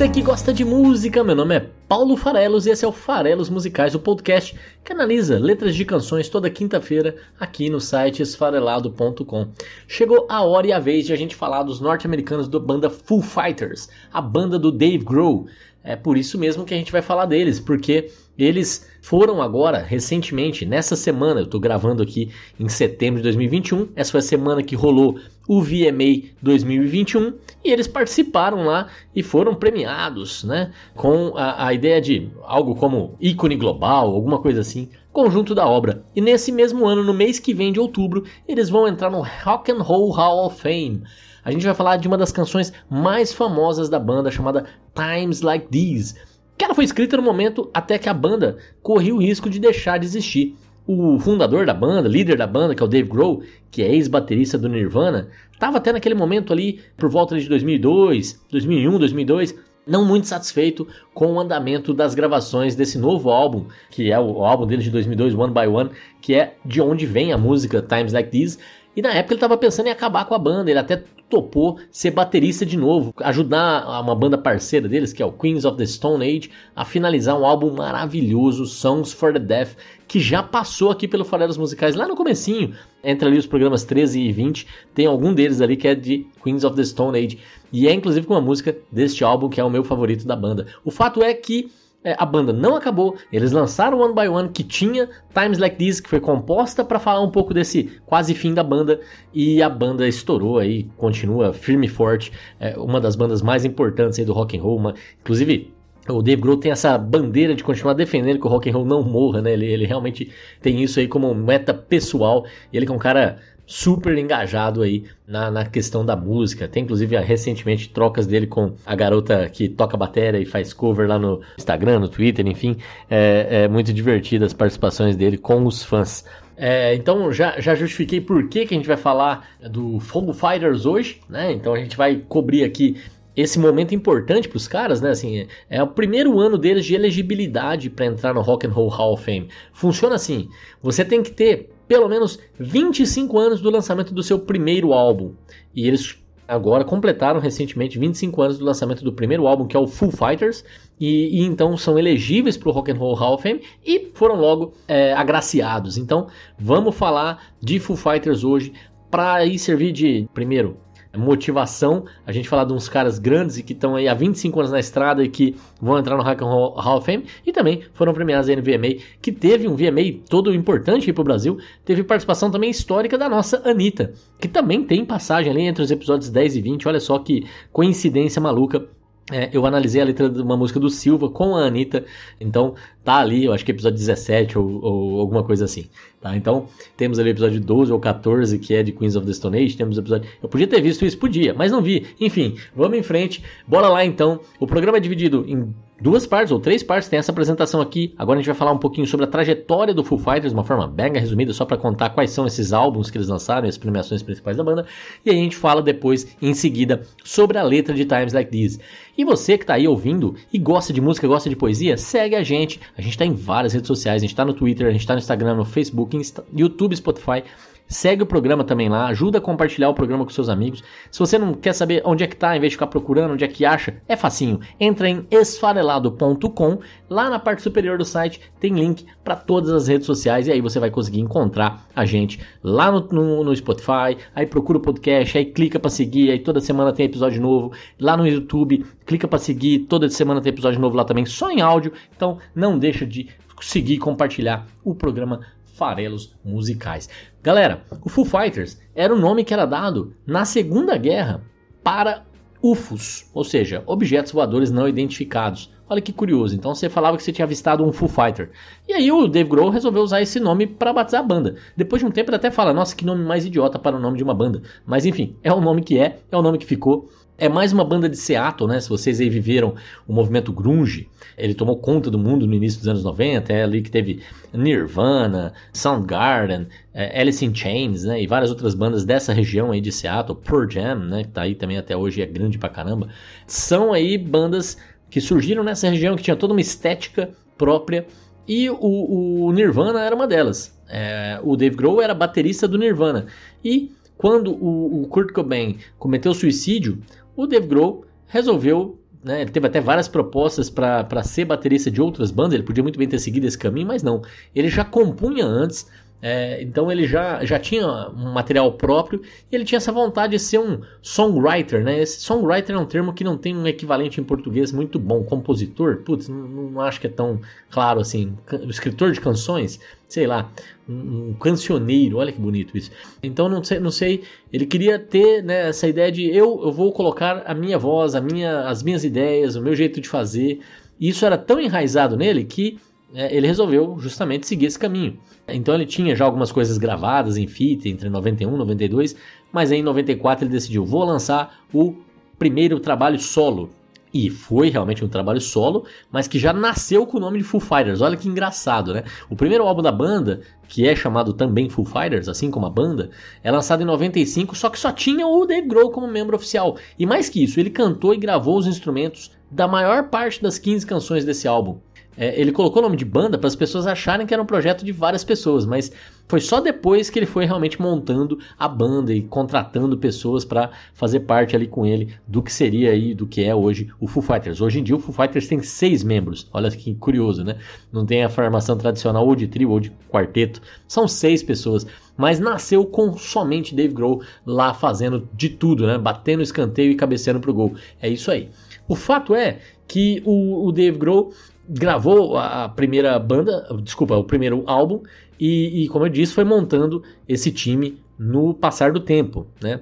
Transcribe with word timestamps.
Você 0.00 0.08
que 0.08 0.22
gosta 0.22 0.50
de 0.50 0.64
música, 0.64 1.22
meu 1.22 1.34
nome 1.34 1.56
é 1.56 1.68
Paulo 1.86 2.16
Farelos 2.16 2.64
e 2.64 2.70
esse 2.70 2.86
é 2.86 2.88
o 2.88 2.92
Farelos 2.92 3.50
Musicais, 3.50 3.94
o 3.94 3.98
podcast 3.98 4.58
que 4.82 4.94
analisa 4.94 5.38
letras 5.38 5.74
de 5.74 5.84
canções 5.84 6.26
toda 6.26 6.48
quinta-feira 6.48 7.16
aqui 7.38 7.68
no 7.68 7.78
site 7.78 8.22
esfarelado.com. 8.22 9.48
Chegou 9.86 10.26
a 10.30 10.42
hora 10.42 10.68
e 10.68 10.72
a 10.72 10.78
vez 10.78 11.04
de 11.04 11.12
a 11.12 11.16
gente 11.16 11.36
falar 11.36 11.64
dos 11.64 11.82
norte-americanos 11.82 12.48
da 12.48 12.58
banda 12.58 12.88
Foo 12.88 13.20
Fighters, 13.20 13.90
a 14.10 14.22
banda 14.22 14.58
do 14.58 14.72
Dave 14.72 15.04
Grohl. 15.04 15.48
É 15.84 15.96
por 15.96 16.16
isso 16.16 16.38
mesmo 16.38 16.64
que 16.64 16.72
a 16.72 16.78
gente 16.78 16.92
vai 16.92 17.02
falar 17.02 17.26
deles, 17.26 17.60
porque 17.60 18.10
eles 18.38 18.88
foram 19.02 19.42
agora, 19.42 19.78
recentemente, 19.78 20.64
nessa 20.64 20.96
semana, 20.96 21.40
eu 21.40 21.44
estou 21.44 21.60
gravando 21.60 22.02
aqui 22.02 22.30
em 22.58 22.68
setembro 22.68 23.18
de 23.18 23.24
2021, 23.24 23.88
essa 23.94 24.12
foi 24.12 24.20
a 24.20 24.22
semana 24.22 24.62
que 24.62 24.74
rolou 24.74 25.18
o 25.48 25.60
VMA 25.60 26.30
2021 26.40 27.34
e 27.64 27.70
eles 27.70 27.88
participaram 27.88 28.64
lá 28.64 28.88
e 29.14 29.22
foram 29.22 29.54
premiados, 29.54 30.44
né? 30.44 30.72
Com 30.94 31.32
a, 31.36 31.66
a 31.66 31.74
ideia 31.74 32.00
de 32.00 32.30
algo 32.44 32.74
como 32.74 33.16
ícone 33.20 33.56
global, 33.56 34.14
alguma 34.14 34.38
coisa 34.38 34.60
assim, 34.60 34.88
conjunto 35.12 35.54
da 35.54 35.66
obra. 35.66 36.04
E 36.14 36.20
nesse 36.20 36.52
mesmo 36.52 36.86
ano, 36.86 37.02
no 37.02 37.12
mês 37.12 37.38
que 37.38 37.52
vem 37.52 37.72
de 37.72 37.80
outubro, 37.80 38.24
eles 38.46 38.70
vão 38.70 38.86
entrar 38.86 39.10
no 39.10 39.22
Rock 39.22 39.72
and 39.72 39.82
Roll 39.82 40.10
Hall 40.10 40.46
of 40.46 40.60
Fame. 40.60 41.02
A 41.44 41.50
gente 41.50 41.64
vai 41.64 41.74
falar 41.74 41.96
de 41.96 42.06
uma 42.06 42.18
das 42.18 42.32
canções 42.32 42.72
mais 42.88 43.32
famosas 43.32 43.88
da 43.88 43.98
banda, 43.98 44.30
chamada 44.30 44.66
Times 44.94 45.40
Like 45.40 45.68
These, 45.68 46.14
que 46.60 46.64
ela 46.64 46.74
foi 46.74 46.84
escrita 46.84 47.16
no 47.16 47.22
momento 47.22 47.70
até 47.72 47.98
que 47.98 48.06
a 48.06 48.12
banda 48.12 48.58
corria 48.82 49.14
o 49.14 49.18
risco 49.18 49.48
de 49.48 49.58
deixar 49.58 49.96
de 49.96 50.04
existir. 50.04 50.54
O 50.86 51.18
fundador 51.18 51.64
da 51.64 51.72
banda, 51.72 52.06
líder 52.06 52.36
da 52.36 52.46
banda, 52.46 52.74
que 52.74 52.82
é 52.82 52.84
o 52.84 52.88
Dave 52.88 53.08
Grohl, 53.08 53.42
que 53.70 53.82
é 53.82 53.90
ex-baterista 53.94 54.58
do 54.58 54.68
Nirvana, 54.68 55.28
estava 55.50 55.78
até 55.78 55.90
naquele 55.90 56.14
momento 56.14 56.52
ali, 56.52 56.80
por 56.98 57.08
volta 57.08 57.40
de 57.40 57.48
2002, 57.48 58.44
2001, 58.50 58.98
2002, 58.98 59.58
não 59.86 60.04
muito 60.04 60.26
satisfeito 60.26 60.86
com 61.14 61.32
o 61.32 61.40
andamento 61.40 61.94
das 61.94 62.14
gravações 62.14 62.76
desse 62.76 62.98
novo 62.98 63.30
álbum, 63.30 63.64
que 63.90 64.12
é 64.12 64.20
o 64.20 64.44
álbum 64.44 64.66
dele 64.66 64.82
de 64.82 64.90
2002, 64.90 65.34
One 65.34 65.54
by 65.54 65.66
One, 65.66 65.90
que 66.20 66.34
é 66.34 66.56
de 66.62 66.82
onde 66.82 67.06
vem 67.06 67.32
a 67.32 67.38
música 67.38 67.80
Times 67.80 68.12
Like 68.12 68.28
These. 68.28 68.58
E 68.96 69.02
na 69.02 69.12
época 69.12 69.34
ele 69.34 69.38
estava 69.38 69.56
pensando 69.56 69.86
em 69.86 69.90
acabar 69.90 70.24
com 70.24 70.34
a 70.34 70.38
banda, 70.38 70.70
ele 70.70 70.78
até 70.78 71.02
topou 71.28 71.78
ser 71.92 72.10
baterista 72.10 72.66
de 72.66 72.76
novo, 72.76 73.14
ajudar 73.18 73.86
uma 74.02 74.16
banda 74.16 74.36
parceira 74.36 74.88
deles, 74.88 75.12
que 75.12 75.22
é 75.22 75.26
o 75.26 75.30
Queens 75.30 75.64
of 75.64 75.78
the 75.78 75.86
Stone 75.86 76.24
Age, 76.24 76.50
a 76.74 76.84
finalizar 76.84 77.38
um 77.38 77.46
álbum 77.46 77.70
maravilhoso, 77.70 78.66
Songs 78.66 79.12
for 79.12 79.32
the 79.32 79.38
Deaf, 79.38 79.76
que 80.08 80.18
já 80.18 80.42
passou 80.42 80.90
aqui 80.90 81.06
pelo 81.06 81.24
Farelos 81.24 81.56
Musicais 81.56 81.94
lá 81.94 82.08
no 82.08 82.16
comecinho, 82.16 82.74
entre 83.02 83.28
ali 83.28 83.38
os 83.38 83.46
programas 83.46 83.84
13 83.84 84.20
e 84.20 84.32
20, 84.32 84.66
tem 84.92 85.06
algum 85.06 85.32
deles 85.32 85.60
ali 85.60 85.76
que 85.76 85.86
é 85.86 85.94
de 85.94 86.26
Queens 86.42 86.64
of 86.64 86.74
the 86.74 86.82
Stone 86.82 87.16
Age, 87.16 87.38
e 87.72 87.86
é 87.86 87.92
inclusive 87.94 88.26
com 88.26 88.34
uma 88.34 88.40
música 88.40 88.76
deste 88.90 89.22
álbum 89.22 89.48
que 89.48 89.60
é 89.60 89.64
o 89.64 89.70
meu 89.70 89.84
favorito 89.84 90.26
da 90.26 90.34
banda. 90.34 90.66
O 90.84 90.90
fato 90.90 91.22
é 91.22 91.32
que 91.32 91.70
é, 92.02 92.14
a 92.18 92.24
banda 92.24 92.52
não 92.52 92.76
acabou, 92.76 93.16
eles 93.32 93.52
lançaram 93.52 94.00
One 94.00 94.14
by 94.14 94.28
One 94.28 94.48
que 94.48 94.64
tinha 94.64 95.08
Times 95.34 95.58
Like 95.58 95.76
This, 95.76 96.00
que 96.00 96.08
foi 96.08 96.20
composta 96.20 96.84
para 96.84 96.98
falar 96.98 97.20
um 97.20 97.30
pouco 97.30 97.52
desse 97.52 98.00
quase 98.06 98.34
fim 98.34 98.54
da 98.54 98.62
banda, 98.62 99.00
e 99.34 99.62
a 99.62 99.68
banda 99.68 100.08
estourou 100.08 100.58
aí, 100.58 100.84
continua 100.96 101.52
firme 101.52 101.86
e 101.86 101.90
forte, 101.90 102.32
é 102.58 102.78
uma 102.78 103.00
das 103.00 103.16
bandas 103.16 103.42
mais 103.42 103.64
importantes 103.64 104.18
aí 104.18 104.24
do 104.24 104.32
rock 104.32 104.56
and 104.56 104.62
roll, 104.62 104.76
uma, 104.76 104.94
inclusive 105.20 105.72
o 106.08 106.22
Dave 106.22 106.40
Grohl 106.40 106.56
tem 106.56 106.72
essa 106.72 106.96
bandeira 106.96 107.54
de 107.54 107.62
continuar 107.62 107.94
defendendo 107.94 108.40
que 108.40 108.46
o 108.46 108.50
rock 108.50 108.68
and 108.68 108.72
roll 108.72 108.84
não 108.84 109.02
morra, 109.02 109.42
né? 109.42 109.52
Ele, 109.52 109.66
ele 109.66 109.84
realmente 109.84 110.32
tem 110.60 110.82
isso 110.82 110.98
aí 110.98 111.06
como 111.06 111.32
meta 111.34 111.74
pessoal, 111.74 112.46
ele 112.72 112.86
é 112.86 112.90
um 112.90 112.98
cara 112.98 113.38
super 113.70 114.18
engajado 114.18 114.82
aí 114.82 115.04
na, 115.24 115.48
na 115.48 115.64
questão 115.64 116.04
da 116.04 116.16
música. 116.16 116.66
Tem 116.66 116.82
inclusive 116.82 117.16
recentemente 117.20 117.88
trocas 117.88 118.26
dele 118.26 118.48
com 118.48 118.74
a 118.84 118.96
garota 118.96 119.48
que 119.48 119.68
toca 119.68 119.96
bateria 119.96 120.40
e 120.40 120.44
faz 120.44 120.72
cover 120.72 121.08
lá 121.08 121.20
no 121.20 121.40
Instagram, 121.56 122.00
no 122.00 122.08
Twitter, 122.08 122.44
enfim. 122.48 122.76
É, 123.08 123.62
é 123.62 123.68
muito 123.68 123.92
divertido 123.92 124.44
as 124.44 124.52
participações 124.52 125.14
dele 125.14 125.38
com 125.38 125.64
os 125.64 125.84
fãs. 125.84 126.24
É, 126.56 126.96
então 126.96 127.32
já, 127.32 127.60
já 127.60 127.76
justifiquei 127.76 128.20
por 128.20 128.48
que, 128.48 128.66
que 128.66 128.74
a 128.74 128.76
gente 128.76 128.88
vai 128.88 128.96
falar 128.96 129.48
do 129.70 130.00
Foo 130.00 130.32
Fighters 130.32 130.84
hoje, 130.84 131.20
né? 131.28 131.52
Então 131.52 131.72
a 131.72 131.78
gente 131.78 131.96
vai 131.96 132.16
cobrir 132.28 132.64
aqui 132.64 133.00
esse 133.36 133.56
momento 133.56 133.94
importante 133.94 134.48
para 134.48 134.56
os 134.56 134.66
caras, 134.66 135.00
né? 135.00 135.10
Assim, 135.10 135.46
é 135.70 135.80
o 135.80 135.86
primeiro 135.86 136.40
ano 136.40 136.58
deles 136.58 136.84
de 136.84 136.96
elegibilidade 136.96 137.88
para 137.88 138.06
entrar 138.06 138.34
no 138.34 138.40
Rock 138.40 138.66
and 138.66 138.70
Roll 138.70 138.88
Hall 138.88 139.12
of 139.12 139.24
Fame. 139.24 139.48
Funciona 139.72 140.16
assim: 140.16 140.48
você 140.82 141.04
tem 141.04 141.22
que 141.22 141.30
ter 141.30 141.70
pelo 141.90 142.08
menos 142.08 142.38
25 142.56 143.36
anos 143.36 143.60
do 143.60 143.68
lançamento 143.68 144.14
do 144.14 144.22
seu 144.22 144.38
primeiro 144.38 144.92
álbum. 144.92 145.32
E 145.74 145.88
eles 145.88 146.16
agora 146.46 146.84
completaram 146.84 147.40
recentemente 147.40 147.98
25 147.98 148.42
anos 148.42 148.58
do 148.58 148.64
lançamento 148.64 149.02
do 149.02 149.12
primeiro 149.12 149.44
álbum, 149.48 149.66
que 149.66 149.76
é 149.76 149.80
o 149.80 149.88
Foo 149.88 150.12
Fighters, 150.12 150.64
e, 151.00 151.40
e 151.40 151.44
então 151.44 151.76
são 151.76 151.98
elegíveis 151.98 152.56
para 152.56 152.68
o 152.68 152.72
Rock 152.72 152.92
and 152.92 152.94
Roll 152.94 153.14
Hall 153.14 153.34
of 153.34 153.42
Fame 153.42 153.62
e 153.84 154.08
foram 154.14 154.36
logo 154.36 154.72
é, 154.86 155.12
agraciados. 155.14 155.98
Então 155.98 156.28
vamos 156.56 156.94
falar 156.94 157.54
de 157.60 157.80
Foo 157.80 157.96
Fighters 157.96 158.44
hoje 158.44 158.72
para 159.10 159.34
aí 159.34 159.58
servir 159.58 159.90
de 159.90 160.28
primeiro 160.32 160.76
motivação, 161.18 162.04
a 162.24 162.32
gente 162.32 162.48
falar 162.48 162.64
de 162.64 162.72
uns 162.72 162.88
caras 162.88 163.18
grandes 163.18 163.58
e 163.58 163.62
que 163.62 163.72
estão 163.72 163.96
aí 163.96 164.06
há 164.06 164.14
25 164.14 164.60
anos 164.60 164.72
na 164.72 164.78
estrada 164.78 165.24
e 165.24 165.28
que 165.28 165.56
vão 165.80 165.98
entrar 165.98 166.16
no 166.16 166.22
Rock 166.22 166.42
and 166.42 166.46
Roll 166.46 166.74
Hall 166.74 166.98
of 166.98 167.06
Fame 167.06 167.24
e 167.44 167.52
também 167.52 167.82
foram 167.94 168.14
premiados 168.14 168.48
aí 168.48 168.56
no 168.56 168.62
VMA, 168.62 169.02
que 169.20 169.32
teve 169.32 169.66
um 169.66 169.74
VMA 169.74 170.20
todo 170.28 170.54
importante 170.54 171.12
para 171.12 171.20
o 171.20 171.24
Brasil, 171.24 171.58
teve 171.84 172.04
participação 172.04 172.50
também 172.50 172.70
histórica 172.70 173.18
da 173.18 173.28
nossa 173.28 173.60
Anitta, 173.68 174.12
que 174.40 174.48
também 174.48 174.84
tem 174.84 175.04
passagem 175.04 175.50
ali 175.50 175.62
entre 175.62 175.82
os 175.82 175.90
episódios 175.90 176.30
10 176.30 176.56
e 176.56 176.60
20, 176.60 176.88
olha 176.88 177.00
só 177.00 177.18
que 177.18 177.46
coincidência 177.72 178.40
maluca 178.40 178.88
é, 179.32 179.48
eu 179.52 179.64
analisei 179.64 180.02
a 180.02 180.04
letra 180.04 180.28
de 180.28 180.42
uma 180.42 180.56
música 180.56 180.80
do 180.80 180.90
Silva 180.90 181.30
com 181.30 181.54
a 181.54 181.64
Anitta, 181.64 182.04
então 182.40 182.74
tá 183.04 183.18
ali, 183.18 183.44
eu 183.44 183.52
acho 183.52 183.64
que 183.64 183.70
episódio 183.70 183.96
17 183.96 184.58
ou, 184.58 184.82
ou 184.82 185.20
alguma 185.20 185.44
coisa 185.44 185.64
assim. 185.64 185.88
Tá? 186.20 186.36
Então 186.36 186.66
temos 186.96 187.18
ali 187.18 187.30
o 187.30 187.32
episódio 187.32 187.58
12 187.60 187.92
ou 187.92 187.98
14 187.98 188.58
que 188.58 188.74
é 188.74 188.82
de 188.82 188.92
Queens 188.92 189.16
of 189.16 189.26
the 189.26 189.32
Stone 189.32 189.56
Age, 189.56 189.76
temos 189.76 189.96
o 189.96 190.00
episódio. 190.00 190.28
Eu 190.42 190.48
podia 190.48 190.66
ter 190.66 190.80
visto 190.82 191.04
isso, 191.04 191.16
podia, 191.16 191.54
mas 191.54 191.72
não 191.72 191.80
vi. 191.80 192.08
Enfim, 192.20 192.56
vamos 192.76 192.98
em 192.98 193.02
frente, 193.02 193.42
bora 193.66 193.88
lá 193.88 194.04
então. 194.04 194.40
O 194.58 194.66
programa 194.66 194.98
é 194.98 195.00
dividido 195.00 195.44
em 195.48 195.74
duas 196.00 196.26
partes 196.26 196.50
ou 196.50 196.58
três 196.58 196.82
partes. 196.82 197.08
Tem 197.08 197.18
essa 197.18 197.30
apresentação 197.30 197.80
aqui. 197.80 198.14
Agora 198.16 198.38
a 198.38 198.42
gente 198.42 198.46
vai 198.46 198.56
falar 198.56 198.72
um 198.72 198.78
pouquinho 198.78 199.06
sobre 199.06 199.24
a 199.24 199.28
trajetória 199.28 199.92
do 199.92 200.02
Foo 200.02 200.18
Fighters, 200.18 200.52
de 200.52 200.54
uma 200.54 200.64
forma 200.64 200.86
bem 200.88 201.12
resumida, 201.12 201.52
só 201.52 201.64
para 201.64 201.76
contar 201.76 202.10
quais 202.10 202.30
são 202.30 202.46
esses 202.46 202.72
álbuns 202.72 203.10
que 203.10 203.18
eles 203.18 203.28
lançaram 203.28 203.68
as 203.68 203.76
premiações 203.76 204.22
principais 204.22 204.56
da 204.56 204.64
banda. 204.64 204.86
E 205.24 205.30
aí 205.30 205.38
a 205.38 205.42
gente 205.42 205.56
fala 205.56 205.82
depois, 205.82 206.36
em 206.40 206.54
seguida, 206.54 207.02
sobre 207.22 207.58
a 207.58 207.62
letra 207.62 207.94
de 207.94 208.04
Times 208.04 208.32
Like 208.32 208.50
These. 208.50 208.80
E 209.16 209.24
você 209.24 209.58
que 209.58 209.64
está 209.64 209.74
aí 209.74 209.86
ouvindo 209.86 210.34
e 210.52 210.58
gosta 210.58 210.92
de 210.92 211.00
música, 211.00 211.26
gosta 211.26 211.50
de 211.50 211.56
poesia, 211.56 211.96
segue 211.96 212.34
a 212.34 212.42
gente. 212.42 212.80
A 212.96 213.02
gente 213.02 213.12
está 213.12 213.26
em 213.26 213.34
várias 213.34 213.74
redes 213.74 213.88
sociais. 213.88 214.22
A 214.22 214.24
gente 214.24 214.30
está 214.30 214.44
no 214.44 214.54
Twitter, 214.54 214.86
a 214.86 214.90
gente 214.90 215.02
está 215.02 215.14
no 215.14 215.18
Instagram, 215.18 215.56
no 215.56 215.64
Facebook, 215.64 216.09
Insta, 216.16 216.44
YouTube, 216.54 216.96
Spotify. 216.96 217.44
Segue 217.90 218.22
o 218.22 218.26
programa 218.26 218.62
também 218.62 218.88
lá, 218.88 219.08
ajuda 219.08 219.38
a 219.38 219.40
compartilhar 219.40 219.88
o 219.88 219.94
programa 219.94 220.24
com 220.24 220.30
seus 220.30 220.48
amigos. 220.48 220.80
Se 221.10 221.18
você 221.18 221.36
não 221.36 221.52
quer 221.54 221.72
saber 221.72 222.00
onde 222.04 222.22
é 222.22 222.26
que 222.28 222.36
tá, 222.36 222.56
em 222.56 222.60
vez 222.60 222.70
de 222.70 222.76
ficar 222.76 222.86
procurando 222.86 223.32
onde 223.32 223.44
é 223.44 223.48
que 223.48 223.64
acha, 223.64 224.00
é 224.06 224.14
facinho. 224.14 224.60
Entra 224.78 225.08
em 225.08 225.26
esfarelado.com, 225.28 226.78
lá 227.08 227.28
na 227.28 227.40
parte 227.40 227.62
superior 227.62 227.98
do 227.98 228.04
site 228.04 228.40
tem 228.60 228.74
link 228.74 229.04
para 229.24 229.34
todas 229.34 229.70
as 229.70 229.88
redes 229.88 230.06
sociais 230.06 230.46
e 230.46 230.52
aí 230.52 230.60
você 230.60 230.78
vai 230.78 230.88
conseguir 230.88 231.18
encontrar 231.18 231.84
a 231.96 232.04
gente 232.04 232.38
lá 232.62 232.92
no, 232.92 233.00
no, 233.10 233.42
no 233.42 233.56
Spotify, 233.56 234.16
aí 234.36 234.46
procura 234.46 234.78
o 234.78 234.80
podcast, 234.80 235.36
aí 235.36 235.46
clica 235.46 235.80
para 235.80 235.90
seguir, 235.90 236.30
aí 236.30 236.38
toda 236.38 236.60
semana 236.60 236.92
tem 236.92 237.06
episódio 237.06 237.42
novo. 237.42 237.72
Lá 237.98 238.16
no 238.16 238.24
YouTube, 238.24 238.86
clica 239.04 239.26
para 239.26 239.40
seguir, 239.40 239.80
toda 239.80 240.08
semana 240.08 240.40
tem 240.40 240.52
episódio 240.52 240.78
novo 240.78 240.96
lá 240.96 241.04
também, 241.04 241.26
só 241.26 241.50
em 241.50 241.60
áudio. 241.60 241.92
Então 242.14 242.38
não 242.54 242.78
deixa 242.78 243.04
de 243.04 243.28
seguir 243.60 243.94
e 243.94 243.98
compartilhar 243.98 244.66
o 244.84 244.94
programa 244.94 245.40
farelos 245.74 246.34
musicais. 246.44 247.08
Galera, 247.42 247.82
o 248.04 248.08
Foo 248.08 248.24
Fighters 248.24 248.78
era 248.94 249.14
o 249.14 249.18
nome 249.18 249.44
que 249.44 249.54
era 249.54 249.64
dado 249.64 250.14
na 250.26 250.44
Segunda 250.44 250.96
Guerra 250.96 251.42
para 251.82 252.24
UFOs, 252.62 253.30
ou 253.32 253.42
seja, 253.42 253.82
objetos 253.86 254.32
voadores 254.32 254.70
não 254.70 254.86
identificados. 254.86 255.72
Olha 255.88 256.00
que 256.00 256.12
curioso. 256.12 256.54
Então 256.54 256.74
você 256.74 256.88
falava 256.88 257.16
que 257.16 257.22
você 257.22 257.32
tinha 257.32 257.44
avistado 257.44 257.82
um 257.82 257.90
Foo 257.90 258.08
Fighter. 258.08 258.50
E 258.86 258.92
aí 258.92 259.10
o 259.10 259.26
Dave 259.26 259.48
Grohl 259.48 259.70
resolveu 259.70 260.02
usar 260.02 260.20
esse 260.20 260.38
nome 260.38 260.66
para 260.66 260.92
batizar 260.92 261.20
a 261.20 261.26
banda. 261.26 261.56
Depois 261.76 262.00
de 262.00 262.06
um 262.06 262.12
tempo 262.12 262.30
ele 262.30 262.36
até 262.36 262.50
fala: 262.50 262.72
"Nossa, 262.72 262.94
que 262.94 263.04
nome 263.04 263.24
mais 263.24 263.44
idiota 263.44 263.78
para 263.78 263.96
o 263.96 263.98
nome 263.98 264.18
de 264.18 264.22
uma 264.22 264.34
banda". 264.34 264.62
Mas 264.86 265.04
enfim, 265.04 265.34
é 265.42 265.52
o 265.52 265.60
nome 265.60 265.82
que 265.82 265.98
é, 265.98 266.20
é 266.30 266.36
o 266.36 266.42
nome 266.42 266.58
que 266.58 266.66
ficou. 266.66 267.08
É 267.40 267.48
mais 267.48 267.72
uma 267.72 267.82
banda 267.82 268.06
de 268.06 268.18
Seattle, 268.18 268.68
né? 268.68 268.78
Se 268.80 268.88
vocês 268.90 269.18
aí 269.18 269.30
viveram 269.30 269.74
o 270.06 270.12
movimento 270.12 270.52
grunge, 270.52 271.08
ele 271.38 271.54
tomou 271.54 271.78
conta 271.78 272.10
do 272.10 272.18
mundo 272.18 272.46
no 272.46 272.52
início 272.52 272.78
dos 272.78 272.86
anos 272.86 273.02
90, 273.02 273.50
é 273.50 273.62
ali 273.62 273.80
que 273.80 273.90
teve 273.90 274.20
Nirvana, 274.52 275.54
Soundgarden, 275.72 276.66
é, 276.92 277.18
Alice 277.18 277.42
in 277.42 277.54
Chains, 277.54 278.04
né? 278.04 278.22
E 278.22 278.26
várias 278.26 278.50
outras 278.50 278.74
bandas 278.74 279.06
dessa 279.06 279.32
região 279.32 279.72
aí 279.72 279.80
de 279.80 279.90
Seattle, 279.90 280.38
Pearl 280.38 280.68
Jam, 280.68 280.96
né? 280.96 281.22
Que 281.24 281.30
tá 281.30 281.40
aí 281.40 281.54
também 281.54 281.78
até 281.78 281.96
hoje, 281.96 282.20
é 282.20 282.26
grande 282.26 282.58
pra 282.58 282.68
caramba. 282.68 283.08
São 283.46 283.94
aí 283.94 284.18
bandas 284.18 284.76
que 285.08 285.18
surgiram 285.18 285.64
nessa 285.64 285.88
região, 285.88 286.16
que 286.16 286.22
tinha 286.22 286.36
toda 286.36 286.52
uma 286.52 286.60
estética 286.60 287.30
própria, 287.56 288.06
e 288.46 288.68
o, 288.68 289.46
o 289.46 289.52
Nirvana 289.52 290.02
era 290.04 290.14
uma 290.14 290.26
delas. 290.26 290.78
É, 290.86 291.40
o 291.42 291.56
Dave 291.56 291.74
Grohl 291.74 292.02
era 292.02 292.12
baterista 292.12 292.68
do 292.68 292.76
Nirvana. 292.76 293.28
E 293.64 293.92
quando 294.20 294.52
o, 294.52 295.06
Kurt 295.08 295.32
Cobain 295.32 295.78
cometeu 295.98 296.34
suicídio, 296.34 296.98
o 297.42 297.46
Dave 297.46 297.66
Grohl 297.66 298.04
resolveu 298.26 298.98
né, 299.22 299.42
ele 299.42 299.50
teve 299.50 299.66
até 299.66 299.80
várias 299.80 300.08
propostas 300.08 300.70
para 300.70 301.22
ser 301.22 301.44
baterista 301.44 301.90
de 301.90 302.00
outras 302.00 302.30
bandas, 302.30 302.54
ele 302.54 302.62
podia 302.62 302.82
muito 302.82 302.98
bem 302.98 303.06
ter 303.06 303.18
seguido 303.18 303.46
esse 303.46 303.58
caminho, 303.58 303.86
mas 303.86 304.02
não. 304.02 304.22
Ele 304.54 304.68
já 304.68 304.82
compunha 304.82 305.44
antes, 305.44 305.86
é, 306.22 306.62
então 306.62 306.92
ele 306.92 307.06
já, 307.06 307.44
já 307.44 307.58
tinha 307.58 307.86
um 307.86 308.32
material 308.32 308.70
próprio 308.72 309.22
e 309.50 309.54
ele 309.54 309.64
tinha 309.64 309.78
essa 309.78 309.90
vontade 309.90 310.32
de 310.32 310.38
ser 310.38 310.58
um 310.58 310.80
songwriter. 311.00 311.82
Né? 311.82 312.00
Esse 312.00 312.20
songwriter 312.20 312.76
é 312.76 312.78
um 312.78 312.84
termo 312.84 313.12
que 313.12 313.24
não 313.24 313.38
tem 313.38 313.56
um 313.56 313.66
equivalente 313.66 314.20
em 314.20 314.24
português 314.24 314.70
muito 314.70 314.98
bom. 314.98 315.24
Compositor, 315.24 315.98
putz, 315.98 316.28
não, 316.28 316.46
não 316.46 316.80
acho 316.82 317.00
que 317.00 317.06
é 317.06 317.10
tão 317.10 317.40
claro 317.70 318.00
assim. 318.00 318.36
Escritor 318.68 319.12
de 319.12 319.20
canções, 319.20 319.80
sei 320.08 320.26
lá, 320.26 320.50
um, 320.86 321.30
um 321.30 321.34
cancioneiro, 321.34 322.18
olha 322.18 322.32
que 322.32 322.40
bonito 322.40 322.76
isso. 322.76 322.90
Então 323.22 323.48
não 323.48 323.64
sei, 323.64 323.80
não 323.80 323.90
sei 323.90 324.22
ele 324.52 324.66
queria 324.66 324.98
ter 324.98 325.42
né, 325.42 325.68
essa 325.68 325.88
ideia 325.88 326.12
de 326.12 326.26
eu, 326.26 326.60
eu 326.64 326.72
vou 326.72 326.92
colocar 326.92 327.44
a 327.46 327.54
minha 327.54 327.78
voz, 327.78 328.14
a 328.14 328.20
minha, 328.20 328.68
as 328.68 328.82
minhas 328.82 329.04
ideias, 329.04 329.56
o 329.56 329.62
meu 329.62 329.74
jeito 329.74 330.00
de 330.00 330.08
fazer. 330.08 330.60
E 330.98 331.08
isso 331.08 331.24
era 331.24 331.38
tão 331.38 331.58
enraizado 331.58 332.14
nele 332.14 332.44
que 332.44 332.78
ele 333.14 333.46
resolveu 333.46 333.98
justamente 333.98 334.46
seguir 334.46 334.66
esse 334.66 334.78
caminho. 334.78 335.18
Então 335.48 335.74
ele 335.74 335.86
tinha 335.86 336.14
já 336.14 336.24
algumas 336.24 336.52
coisas 336.52 336.78
gravadas 336.78 337.36
em 337.36 337.46
fita 337.46 337.88
entre 337.88 338.08
91 338.08 338.54
e 338.54 338.58
92, 338.58 339.16
mas 339.52 339.72
em 339.72 339.82
94 339.82 340.44
ele 340.44 340.52
decidiu, 340.52 340.84
vou 340.84 341.04
lançar 341.04 341.60
o 341.72 341.94
primeiro 342.38 342.78
trabalho 342.78 343.18
solo. 343.18 343.70
E 344.12 344.28
foi 344.28 344.70
realmente 344.70 345.04
um 345.04 345.08
trabalho 345.08 345.40
solo, 345.40 345.86
mas 346.10 346.26
que 346.26 346.36
já 346.36 346.52
nasceu 346.52 347.06
com 347.06 347.18
o 347.18 347.20
nome 347.20 347.38
de 347.38 347.44
Foo 347.44 347.60
Fighters. 347.60 348.00
Olha 348.00 348.16
que 348.16 348.28
engraçado, 348.28 348.92
né? 348.92 349.04
O 349.28 349.36
primeiro 349.36 349.64
álbum 349.64 349.82
da 349.82 349.92
banda, 349.92 350.40
que 350.66 350.88
é 350.88 350.96
chamado 350.96 351.32
também 351.32 351.68
Foo 351.68 351.84
Fighters, 351.84 352.28
assim 352.28 352.50
como 352.50 352.66
a 352.66 352.70
banda, 352.70 353.10
é 353.44 353.52
lançado 353.52 353.82
em 353.82 353.86
95, 353.86 354.56
só 354.56 354.68
que 354.68 354.80
só 354.80 354.90
tinha 354.90 355.28
o 355.28 355.46
Dave 355.46 355.68
Grohl 355.68 355.92
como 355.92 356.08
membro 356.08 356.34
oficial. 356.34 356.76
E 356.98 357.06
mais 357.06 357.28
que 357.28 357.44
isso, 357.44 357.60
ele 357.60 357.70
cantou 357.70 358.12
e 358.12 358.18
gravou 358.18 358.58
os 358.58 358.66
instrumentos 358.66 359.30
da 359.48 359.68
maior 359.68 360.08
parte 360.08 360.42
das 360.42 360.58
15 360.58 360.84
canções 360.86 361.24
desse 361.24 361.46
álbum. 361.46 361.78
É, 362.20 362.38
ele 362.38 362.52
colocou 362.52 362.80
o 362.80 362.84
nome 362.84 362.98
de 362.98 363.04
banda 363.06 363.38
para 363.38 363.48
as 363.48 363.56
pessoas 363.56 363.86
acharem 363.86 364.26
que 364.26 364.34
era 364.34 364.42
um 364.42 364.46
projeto 364.46 364.84
de 364.84 364.92
várias 364.92 365.24
pessoas, 365.24 365.64
mas 365.64 365.90
foi 366.28 366.38
só 366.38 366.60
depois 366.60 367.08
que 367.08 367.18
ele 367.18 367.24
foi 367.24 367.46
realmente 367.46 367.80
montando 367.80 368.38
a 368.58 368.68
banda 368.68 369.10
e 369.14 369.22
contratando 369.22 369.96
pessoas 369.96 370.44
para 370.44 370.70
fazer 370.92 371.20
parte 371.20 371.56
ali 371.56 371.66
com 371.66 371.86
ele 371.86 372.14
do 372.28 372.42
que 372.42 372.52
seria 372.52 372.90
aí, 372.90 373.14
do 373.14 373.26
que 373.26 373.42
é 373.42 373.54
hoje 373.54 373.88
o 373.98 374.06
Foo 374.06 374.22
Fighters. 374.22 374.60
Hoje 374.60 374.80
em 374.80 374.82
dia 374.82 374.94
o 374.94 374.98
Foo 374.98 375.14
Fighters 375.14 375.48
tem 375.48 375.62
seis 375.62 376.04
membros, 376.04 376.46
olha 376.52 376.70
que 376.70 376.94
curioso, 376.94 377.42
né? 377.42 377.56
Não 377.90 378.04
tem 378.04 378.22
a 378.22 378.28
formação 378.28 378.76
tradicional 378.76 379.26
ou 379.26 379.34
de 379.34 379.48
trio 379.48 379.70
ou 379.70 379.80
de 379.80 379.90
quarteto, 380.10 380.60
são 380.86 381.08
seis 381.08 381.42
pessoas 381.42 381.86
mas 382.18 382.38
nasceu 382.38 382.84
com 382.84 383.16
somente 383.16 383.74
Dave 383.74 383.94
Grohl 383.94 384.22
lá 384.44 384.74
fazendo 384.74 385.26
de 385.32 385.48
tudo, 385.48 385.86
né? 385.86 385.96
Batendo 385.96 386.42
escanteio 386.42 386.92
e 386.92 386.94
cabeceando 386.94 387.40
pro 387.40 387.54
gol. 387.54 387.74
É 387.98 388.10
isso 388.10 388.30
aí. 388.30 388.50
O 388.86 388.94
fato 388.94 389.34
é 389.34 389.60
que 389.88 390.22
o, 390.26 390.66
o 390.66 390.70
Dave 390.70 390.98
Grohl 390.98 391.32
gravou 391.70 392.36
a 392.36 392.68
primeira 392.68 393.18
banda, 393.18 393.66
desculpa, 393.82 394.16
o 394.16 394.24
primeiro 394.24 394.64
álbum, 394.66 395.02
e, 395.38 395.84
e, 395.84 395.88
como 395.88 396.04
eu 396.04 396.10
disse, 396.10 396.34
foi 396.34 396.44
montando 396.44 397.02
esse 397.28 397.52
time 397.52 397.98
no 398.18 398.52
passar 398.52 398.92
do 398.92 399.00
tempo, 399.00 399.46
né? 399.62 399.80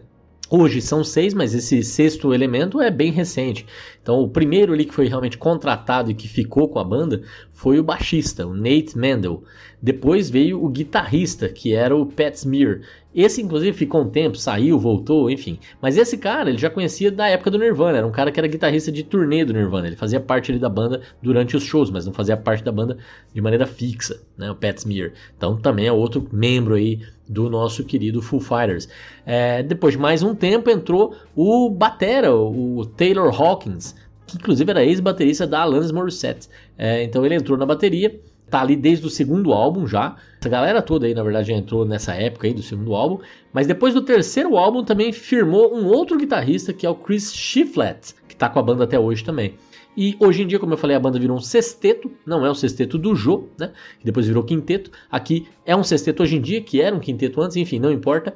Hoje 0.51 0.81
são 0.81 1.05
seis, 1.05 1.35
mas 1.35 1.55
esse 1.55 1.83
sexto 1.83 2.33
elemento 2.33 2.81
é 2.81 2.91
bem 2.91 3.13
recente. 3.13 3.67
Então, 4.03 4.21
o 4.21 4.29
primeiro 4.29 4.73
ali 4.73 4.87
que 4.87 4.95
foi 4.95 5.07
realmente 5.07 5.37
contratado 5.37 6.11
e 6.11 6.15
que 6.15 6.27
ficou 6.27 6.69
com 6.69 6.79
a 6.79 6.85
banda 6.85 7.23
foi 7.59 7.81
o 7.81 7.83
baixista, 7.83 8.47
o 8.47 8.55
Nate 8.55 8.97
Mendel. 8.97 9.43
Depois 9.83 10.31
veio 10.31 10.65
o 10.65 10.69
guitarrista, 10.69 11.49
que 11.49 11.75
era 11.75 11.95
o 11.95 12.07
Pat 12.07 12.33
Smear. 12.37 12.83
Esse, 13.13 13.43
inclusive, 13.43 13.77
ficou 13.77 14.03
um 14.03 14.09
tempo, 14.09 14.37
saiu, 14.37 14.79
voltou, 14.79 15.29
enfim. 15.29 15.59
Mas 15.83 15.97
esse 15.97 16.17
cara, 16.17 16.51
ele 16.51 16.59
já 16.59 16.71
conhecia 16.71 17.11
da 17.11 17.27
época 17.29 17.51
do 17.51 17.59
Nirvana. 17.59 17.99
Era 17.99 18.07
um 18.07 18.13
cara 18.13 18.31
que 18.31 18.39
era 18.39 18.47
guitarrista 18.47 18.93
de 18.93 19.03
turnê 19.03 19.45
do 19.45 19.53
Nirvana. 19.53 19.89
Ele 19.89 19.97
fazia 19.97 20.21
parte 20.21 20.53
ali 20.53 20.61
da 20.61 20.69
banda 20.69 21.01
durante 21.21 21.57
os 21.57 21.65
shows, 21.65 21.91
mas 21.91 22.07
não 22.07 22.13
fazia 22.13 22.37
parte 22.37 22.63
da 22.63 22.71
banda 22.71 22.97
de 23.35 23.41
maneira 23.41 23.67
fixa, 23.67 24.23
né? 24.37 24.49
O 24.53 24.55
Pat 24.55 24.79
Smear. 24.79 25.11
Então, 25.37 25.57
também 25.57 25.89
é 25.89 25.93
outro 25.93 26.29
membro 26.31 26.75
aí 26.75 27.01
do 27.29 27.51
nosso 27.51 27.83
querido 27.83 28.23
Foo 28.23 28.39
Fighters. 28.39 28.89
É, 29.27 29.65
depois 29.65 29.95
de 29.95 30.01
mais 30.01 30.23
um 30.23 30.33
tempo, 30.33 30.71
entrou 30.71 31.17
o 31.35 31.69
Batera, 31.69 32.33
o 32.33 32.87
Taylor 32.87 33.35
Hawkins, 33.35 33.97
que 34.29 34.37
inclusive 34.37 34.71
era 34.71 34.85
ex-baterista 34.85 35.47
da 35.47 35.63
Alanis 35.63 35.91
Morissette. 35.91 36.49
É, 36.77 37.03
então 37.03 37.25
ele 37.27 37.35
entrou 37.35 37.59
na 37.59 37.67
bateria 37.67 38.21
tá 38.51 38.61
ali 38.61 38.77
desde 38.77 39.07
o 39.07 39.11
segundo 39.11 39.53
álbum 39.53 39.87
já. 39.87 40.17
Essa 40.41 40.49
galera 40.49 40.83
toda 40.83 41.07
aí, 41.07 41.15
na 41.15 41.23
verdade, 41.23 41.49
já 41.49 41.55
entrou 41.55 41.85
nessa 41.85 42.15
época 42.15 42.47
aí 42.47 42.55
do 42.55 42.63
segundo 42.63 42.95
álbum. 42.95 43.19
Mas 43.53 43.67
depois 43.67 43.95
do 43.95 44.03
terceiro 44.03 44.57
álbum 44.57 44.83
também 44.83 45.13
firmou 45.13 45.75
um 45.75 45.87
outro 45.87 46.17
guitarrista, 46.17 46.73
que 46.73 46.87
é 46.87 46.91
o 46.91 46.95
Chris 46.95 47.33
Shiflett, 47.35 48.15
que 48.27 48.37
tá 48.37 48.49
com 48.49 48.59
a 48.59 48.63
banda 48.63 48.85
até 48.85 48.99
hoje 48.99 49.25
também. 49.25 49.55
E 49.97 50.17
hoje 50.21 50.43
em 50.43 50.47
dia, 50.47 50.61
como 50.61 50.75
eu 50.75 50.79
falei, 50.79 50.97
a 50.97 51.01
banda 51.01 51.19
virou 51.19 51.37
um 51.37 51.41
sexteto, 51.41 52.11
não 52.25 52.47
é 52.47 52.51
o 52.51 52.55
sexteto 52.55 52.97
do 52.97 53.17
Jô, 53.17 53.49
né? 53.59 53.73
Que 53.99 54.07
depois 54.07 54.27
virou 54.27 54.45
quinteto. 54.45 54.93
Aqui 55.11 55.49
é 55.67 55.75
um 55.75 55.83
sexteto 55.83 56.23
hoje 56.23 56.37
em 56.37 56.41
dia, 56.41 56.61
que 56.61 56.81
era 56.81 56.95
um 56.95 57.01
quinteto 57.01 57.41
antes, 57.41 57.57
enfim, 57.57 57.81
não 57.81 57.91
importa. 57.91 58.33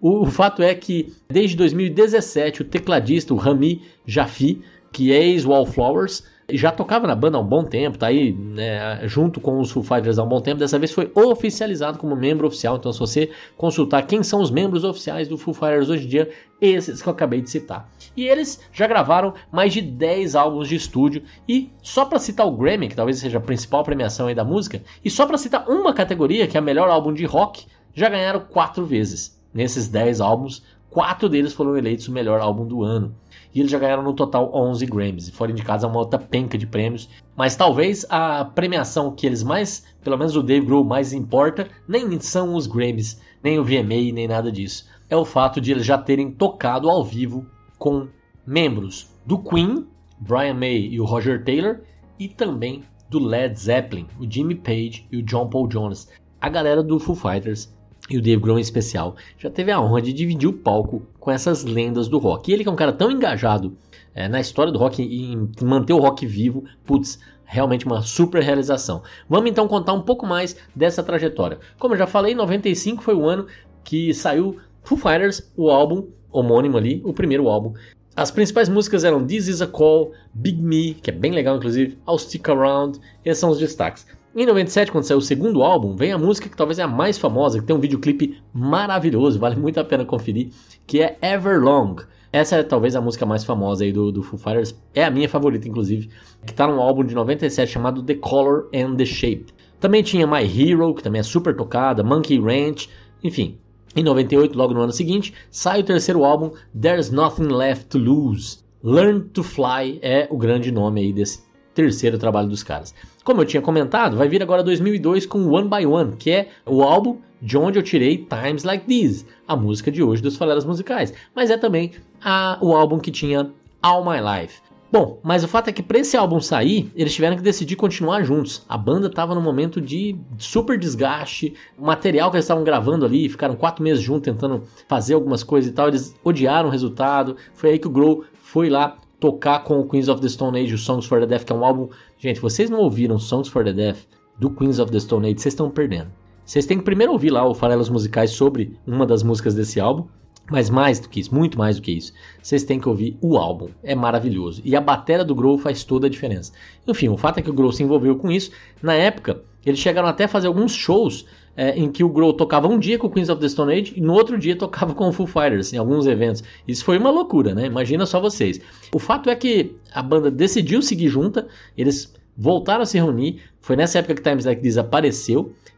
O, 0.00 0.22
o 0.22 0.26
fato 0.26 0.62
é 0.62 0.72
que 0.72 1.12
desde 1.28 1.56
2017 1.56 2.62
o 2.62 2.64
tecladista, 2.64 3.34
o 3.34 3.36
Rami 3.36 3.82
Jafi, 4.06 4.62
que 4.92 5.12
é 5.12 5.22
ex-Wallflowers, 5.22 6.24
já 6.52 6.70
tocava 6.70 7.06
na 7.06 7.14
banda 7.14 7.38
há 7.38 7.40
um 7.40 7.46
bom 7.46 7.64
tempo, 7.64 7.98
tá 7.98 8.08
aí 8.08 8.32
né, 8.32 9.06
junto 9.06 9.40
com 9.40 9.60
os 9.60 9.70
Foo 9.70 9.82
Fighters 9.82 10.18
há 10.18 10.24
um 10.24 10.28
bom 10.28 10.40
tempo. 10.40 10.58
Dessa 10.58 10.78
vez 10.78 10.92
foi 10.92 11.10
oficializado 11.14 11.98
como 11.98 12.16
membro 12.16 12.46
oficial. 12.46 12.76
Então, 12.76 12.92
se 12.92 12.98
você 12.98 13.30
consultar 13.56 14.06
quem 14.06 14.22
são 14.22 14.40
os 14.40 14.50
membros 14.50 14.84
oficiais 14.84 15.28
do 15.28 15.38
Foo 15.38 15.54
Fighters 15.54 15.88
hoje 15.88 16.06
em 16.06 16.08
dia, 16.08 16.30
esses 16.60 17.00
que 17.00 17.08
eu 17.08 17.12
acabei 17.12 17.40
de 17.40 17.50
citar. 17.50 17.88
E 18.16 18.26
eles 18.26 18.60
já 18.72 18.86
gravaram 18.86 19.34
mais 19.52 19.72
de 19.72 19.80
10 19.80 20.34
álbuns 20.34 20.68
de 20.68 20.76
estúdio. 20.76 21.22
E 21.48 21.70
só 21.82 22.04
para 22.04 22.18
citar 22.18 22.46
o 22.46 22.56
Grammy, 22.56 22.88
que 22.88 22.96
talvez 22.96 23.18
seja 23.18 23.38
a 23.38 23.42
principal 23.42 23.84
premiação 23.84 24.26
aí 24.26 24.34
da 24.34 24.44
música, 24.44 24.82
e 25.04 25.10
só 25.10 25.26
para 25.26 25.38
citar 25.38 25.68
uma 25.68 25.94
categoria, 25.94 26.46
que 26.46 26.56
é 26.56 26.60
a 26.60 26.62
melhor 26.62 26.88
álbum 26.88 27.12
de 27.12 27.24
rock, 27.24 27.66
já 27.94 28.08
ganharam 28.08 28.40
quatro 28.40 28.84
vezes. 28.84 29.38
Nesses 29.52 29.88
10 29.88 30.20
álbuns, 30.20 30.62
quatro 30.88 31.28
deles 31.28 31.52
foram 31.52 31.76
eleitos 31.76 32.08
o 32.08 32.12
melhor 32.12 32.40
álbum 32.40 32.66
do 32.66 32.82
ano 32.82 33.14
e 33.54 33.60
eles 33.60 33.70
já 33.70 33.78
ganharam 33.78 34.02
no 34.02 34.12
total 34.12 34.50
11 34.54 34.86
Grammys 34.86 35.28
e 35.28 35.32
foram 35.32 35.52
indicados 35.52 35.84
a 35.84 35.88
uma 35.88 35.98
outra 35.98 36.18
penca 36.18 36.56
de 36.56 36.66
prêmios. 36.66 37.08
Mas 37.36 37.56
talvez 37.56 38.06
a 38.08 38.44
premiação 38.44 39.12
que 39.12 39.26
eles 39.26 39.42
mais, 39.42 39.84
pelo 40.02 40.16
menos 40.16 40.36
o 40.36 40.42
Dave 40.42 40.66
Grohl 40.66 40.84
mais 40.84 41.12
importa, 41.12 41.68
nem 41.88 42.18
são 42.20 42.54
os 42.54 42.66
Grammys, 42.66 43.20
nem 43.42 43.58
o 43.58 43.64
VMA, 43.64 44.12
nem 44.12 44.28
nada 44.28 44.50
disso. 44.52 44.88
É 45.08 45.16
o 45.16 45.24
fato 45.24 45.60
de 45.60 45.72
eles 45.72 45.84
já 45.84 45.98
terem 45.98 46.30
tocado 46.30 46.88
ao 46.88 47.04
vivo 47.04 47.46
com 47.78 48.08
membros 48.46 49.10
do 49.26 49.38
Queen, 49.38 49.86
Brian 50.18 50.54
May 50.54 50.88
e 50.90 51.00
o 51.00 51.04
Roger 51.04 51.44
Taylor, 51.44 51.80
e 52.18 52.28
também 52.28 52.84
do 53.08 53.18
Led 53.18 53.58
Zeppelin, 53.58 54.06
o 54.20 54.30
Jimmy 54.30 54.54
Page 54.54 55.06
e 55.10 55.16
o 55.16 55.22
John 55.22 55.48
Paul 55.48 55.66
Jones. 55.66 56.08
A 56.40 56.48
galera 56.48 56.82
do 56.82 57.00
Foo 57.00 57.16
Fighters 57.16 57.74
e 58.08 58.18
o 58.18 58.22
Dave 58.22 58.42
Grohl 58.42 58.58
em 58.58 58.62
especial, 58.62 59.16
já 59.38 59.50
teve 59.50 59.70
a 59.70 59.80
honra 59.80 60.02
de 60.02 60.12
dividir 60.12 60.48
o 60.48 60.52
palco 60.52 61.02
com 61.18 61.30
essas 61.30 61.64
lendas 61.64 62.08
do 62.08 62.18
rock. 62.18 62.50
E 62.50 62.54
ele 62.54 62.62
que 62.62 62.68
é 62.68 62.72
um 62.72 62.76
cara 62.76 62.92
tão 62.92 63.10
engajado 63.10 63.76
é, 64.14 64.28
na 64.28 64.40
história 64.40 64.72
do 64.72 64.78
rock 64.78 65.02
e 65.02 65.32
em 65.32 65.48
manter 65.62 65.92
o 65.92 65.98
rock 65.98 66.26
vivo, 66.26 66.64
putz, 66.84 67.18
realmente 67.44 67.84
uma 67.84 68.02
super 68.02 68.42
realização. 68.42 69.02
Vamos 69.28 69.50
então 69.50 69.66
contar 69.68 69.92
um 69.92 70.02
pouco 70.02 70.26
mais 70.26 70.56
dessa 70.74 71.02
trajetória. 71.02 71.58
Como 71.78 71.94
eu 71.94 71.98
já 71.98 72.06
falei, 72.06 72.34
95 72.34 73.02
foi 73.02 73.14
o 73.14 73.28
ano 73.28 73.46
que 73.84 74.14
saiu 74.14 74.58
Foo 74.82 74.96
Fighters, 74.96 75.50
o 75.56 75.70
álbum 75.70 76.08
homônimo 76.30 76.78
ali, 76.78 77.02
o 77.04 77.12
primeiro 77.12 77.48
álbum. 77.48 77.74
As 78.14 78.30
principais 78.30 78.68
músicas 78.68 79.04
eram 79.04 79.24
This 79.26 79.48
Is 79.48 79.62
a 79.62 79.66
Call, 79.66 80.12
Big 80.34 80.60
Me, 80.60 80.94
que 80.94 81.10
é 81.10 81.12
bem 81.12 81.32
legal 81.32 81.56
inclusive, 81.56 81.98
I'll 82.08 82.18
Stick 82.18 82.48
Around, 82.48 83.00
esses 83.24 83.40
são 83.40 83.50
os 83.50 83.58
destaques. 83.58 84.06
Em 84.32 84.46
97, 84.46 84.92
quando 84.92 85.02
saiu 85.02 85.18
o 85.18 85.22
segundo 85.22 85.60
álbum, 85.60 85.96
vem 85.96 86.12
a 86.12 86.18
música 86.18 86.48
que 86.48 86.56
talvez 86.56 86.78
é 86.78 86.84
a 86.84 86.88
mais 86.88 87.18
famosa, 87.18 87.58
que 87.58 87.66
tem 87.66 87.74
um 87.74 87.80
videoclipe 87.80 88.40
maravilhoso, 88.54 89.40
vale 89.40 89.56
muito 89.56 89.80
a 89.80 89.84
pena 89.84 90.04
conferir, 90.04 90.50
que 90.86 91.02
é 91.02 91.18
Everlong. 91.20 91.96
Essa 92.32 92.56
é 92.56 92.62
talvez 92.62 92.94
a 92.94 93.00
música 93.00 93.26
mais 93.26 93.42
famosa 93.42 93.82
aí 93.82 93.90
do, 93.92 94.12
do 94.12 94.22
Foo 94.22 94.38
Fighters, 94.38 94.72
é 94.94 95.04
a 95.04 95.10
minha 95.10 95.28
favorita 95.28 95.66
inclusive, 95.66 96.10
que 96.46 96.52
está 96.52 96.64
num 96.68 96.80
álbum 96.80 97.02
de 97.02 97.12
97 97.12 97.72
chamado 97.72 98.04
The 98.04 98.14
Color 98.14 98.68
and 98.72 98.94
the 98.94 99.04
Shape. 99.04 99.46
Também 99.80 100.00
tinha 100.00 100.28
My 100.28 100.44
Hero, 100.44 100.94
que 100.94 101.02
também 101.02 101.18
é 101.18 101.24
super 101.24 101.56
tocada, 101.56 102.04
Monkey 102.04 102.38
Ranch, 102.38 102.88
enfim. 103.24 103.58
Em 103.96 104.04
98, 104.04 104.56
logo 104.56 104.72
no 104.72 104.82
ano 104.82 104.92
seguinte, 104.92 105.34
sai 105.50 105.80
o 105.80 105.84
terceiro 105.84 106.24
álbum 106.24 106.52
There's 106.80 107.10
Nothing 107.10 107.48
Left 107.48 107.86
to 107.86 107.98
Lose. 107.98 108.58
Learn 108.80 109.22
to 109.32 109.42
Fly 109.42 109.98
é 110.02 110.28
o 110.30 110.38
grande 110.38 110.70
nome 110.70 111.00
aí 111.00 111.12
desse 111.12 111.49
terceiro 111.74 112.18
trabalho 112.18 112.48
dos 112.48 112.62
caras. 112.62 112.94
Como 113.24 113.40
eu 113.40 113.44
tinha 113.44 113.62
comentado, 113.62 114.16
vai 114.16 114.28
vir 114.28 114.42
agora 114.42 114.62
2002 114.62 115.26
com 115.26 115.46
One 115.48 115.68
by 115.68 115.86
One, 115.86 116.16
que 116.16 116.30
é 116.30 116.48
o 116.66 116.82
álbum 116.82 117.18
de 117.40 117.56
onde 117.56 117.78
eu 117.78 117.82
tirei 117.82 118.18
Times 118.18 118.64
Like 118.64 118.86
These, 118.86 119.26
a 119.46 119.56
música 119.56 119.90
de 119.90 120.02
hoje 120.02 120.22
dos 120.22 120.36
Faleras 120.36 120.64
Musicais. 120.64 121.12
Mas 121.34 121.50
é 121.50 121.56
também 121.56 121.92
a, 122.22 122.58
o 122.60 122.74
álbum 122.74 122.98
que 122.98 123.10
tinha 123.10 123.50
All 123.82 124.04
My 124.04 124.18
Life. 124.20 124.60
Bom, 124.92 125.20
mas 125.22 125.44
o 125.44 125.48
fato 125.48 125.68
é 125.68 125.72
que 125.72 125.84
para 125.84 126.00
esse 126.00 126.16
álbum 126.16 126.40
sair, 126.40 126.90
eles 126.96 127.14
tiveram 127.14 127.36
que 127.36 127.42
decidir 127.42 127.76
continuar 127.76 128.24
juntos. 128.24 128.64
A 128.68 128.76
banda 128.76 129.06
estava 129.06 129.36
num 129.36 129.40
momento 129.40 129.80
de 129.80 130.16
super 130.36 130.76
desgaste, 130.76 131.54
o 131.78 131.86
material 131.86 132.28
que 132.28 132.36
eles 132.36 132.44
estavam 132.44 132.64
gravando 132.64 133.04
ali, 133.04 133.28
ficaram 133.28 133.54
quatro 133.54 133.84
meses 133.84 134.02
juntos 134.02 134.22
tentando 134.22 134.64
fazer 134.88 135.14
algumas 135.14 135.44
coisas 135.44 135.70
e 135.70 135.72
tal, 135.72 135.86
eles 135.86 136.16
odiaram 136.24 136.68
o 136.68 136.72
resultado. 136.72 137.36
Foi 137.54 137.70
aí 137.70 137.78
que 137.78 137.86
o 137.86 137.90
Grohl 137.90 138.24
foi 138.34 138.68
lá 138.68 138.96
tocar 139.20 139.62
com 139.62 139.78
o 139.78 139.86
Queens 139.86 140.08
of 140.08 140.20
the 140.20 140.28
Stone 140.28 140.58
Age, 140.58 140.74
o 140.74 140.78
Songs 140.78 141.06
for 141.06 141.20
the 141.20 141.26
Deaf, 141.26 141.44
que 141.44 141.52
é 141.52 141.54
um 141.54 141.64
álbum. 141.64 141.88
Gente, 142.18 142.40
vocês 142.40 142.70
não 142.70 142.80
ouviram 142.80 143.18
Songs 143.18 143.48
for 143.48 143.62
the 143.62 143.72
Deaf 143.72 144.06
do 144.38 144.50
Queens 144.50 144.78
of 144.78 144.90
the 144.90 144.98
Stone 144.98 145.26
Age, 145.26 145.40
vocês 145.40 145.52
estão 145.52 145.70
perdendo. 145.70 146.10
Vocês 146.44 146.66
têm 146.66 146.78
que 146.78 146.84
primeiro 146.84 147.12
ouvir 147.12 147.30
lá 147.30 147.46
o 147.46 147.54
Farelas 147.54 147.88
Musicais 147.88 148.30
sobre 148.30 148.76
uma 148.86 149.06
das 149.06 149.22
músicas 149.22 149.54
desse 149.54 149.78
álbum. 149.78 150.06
Mas 150.50 150.68
mais 150.68 150.98
do 150.98 151.08
que 151.08 151.20
isso, 151.20 151.32
muito 151.32 151.56
mais 151.56 151.76
do 151.76 151.82
que 151.82 151.92
isso, 151.92 152.12
vocês 152.42 152.64
têm 152.64 152.80
que 152.80 152.88
ouvir 152.88 153.16
o 153.20 153.36
álbum. 153.36 153.68
É 153.84 153.94
maravilhoso. 153.94 154.60
E 154.64 154.74
a 154.74 154.80
bateria 154.80 155.24
do 155.24 155.32
Grohl 155.32 155.56
faz 155.56 155.84
toda 155.84 156.08
a 156.08 156.10
diferença. 156.10 156.52
Enfim, 156.88 157.08
o 157.08 157.16
fato 157.16 157.38
é 157.38 157.42
que 157.42 157.50
o 157.50 157.52
Grohl 157.52 157.70
se 157.70 157.84
envolveu 157.84 158.16
com 158.16 158.28
isso. 158.32 158.50
Na 158.82 158.94
época, 158.94 159.44
eles 159.64 159.78
chegaram 159.78 160.08
até 160.08 160.24
a 160.24 160.28
fazer 160.28 160.48
alguns 160.48 160.74
shows 160.74 161.24
é, 161.56 161.78
em 161.78 161.90
que 161.90 162.02
o 162.04 162.08
Grohl 162.08 162.32
tocava 162.32 162.68
um 162.68 162.78
dia 162.78 162.98
com 162.98 163.06
o 163.06 163.10
Queens 163.10 163.28
of 163.28 163.40
the 163.40 163.48
Stone 163.48 163.72
Age 163.72 163.94
e 163.96 164.00
no 164.00 164.12
outro 164.14 164.38
dia 164.38 164.56
tocava 164.56 164.94
com 164.94 165.08
o 165.08 165.12
Foo 165.12 165.26
Fighters 165.26 165.72
em 165.72 165.76
alguns 165.76 166.06
eventos. 166.06 166.42
Isso 166.66 166.84
foi 166.84 166.98
uma 166.98 167.10
loucura, 167.10 167.54
né? 167.54 167.66
Imagina 167.66 168.06
só 168.06 168.20
vocês. 168.20 168.60
O 168.94 168.98
fato 168.98 169.28
é 169.28 169.36
que 169.36 169.76
a 169.92 170.02
banda 170.02 170.30
decidiu 170.30 170.80
seguir 170.82 171.08
junta, 171.08 171.46
eles 171.76 172.14
voltaram 172.36 172.82
a 172.82 172.86
se 172.86 172.96
reunir. 172.96 173.42
Foi 173.60 173.76
nessa 173.76 173.98
época 173.98 174.14
que 174.14 174.22
Times 174.22 174.44
Like. 174.44 174.62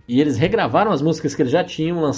E 0.09 0.21
eles 0.21 0.37
regravaram 0.37 0.91
as 0.91 1.01
músicas 1.01 1.35
que 1.35 1.43
eles 1.43 1.53
já 1.53 1.63
tinham, 1.63 2.11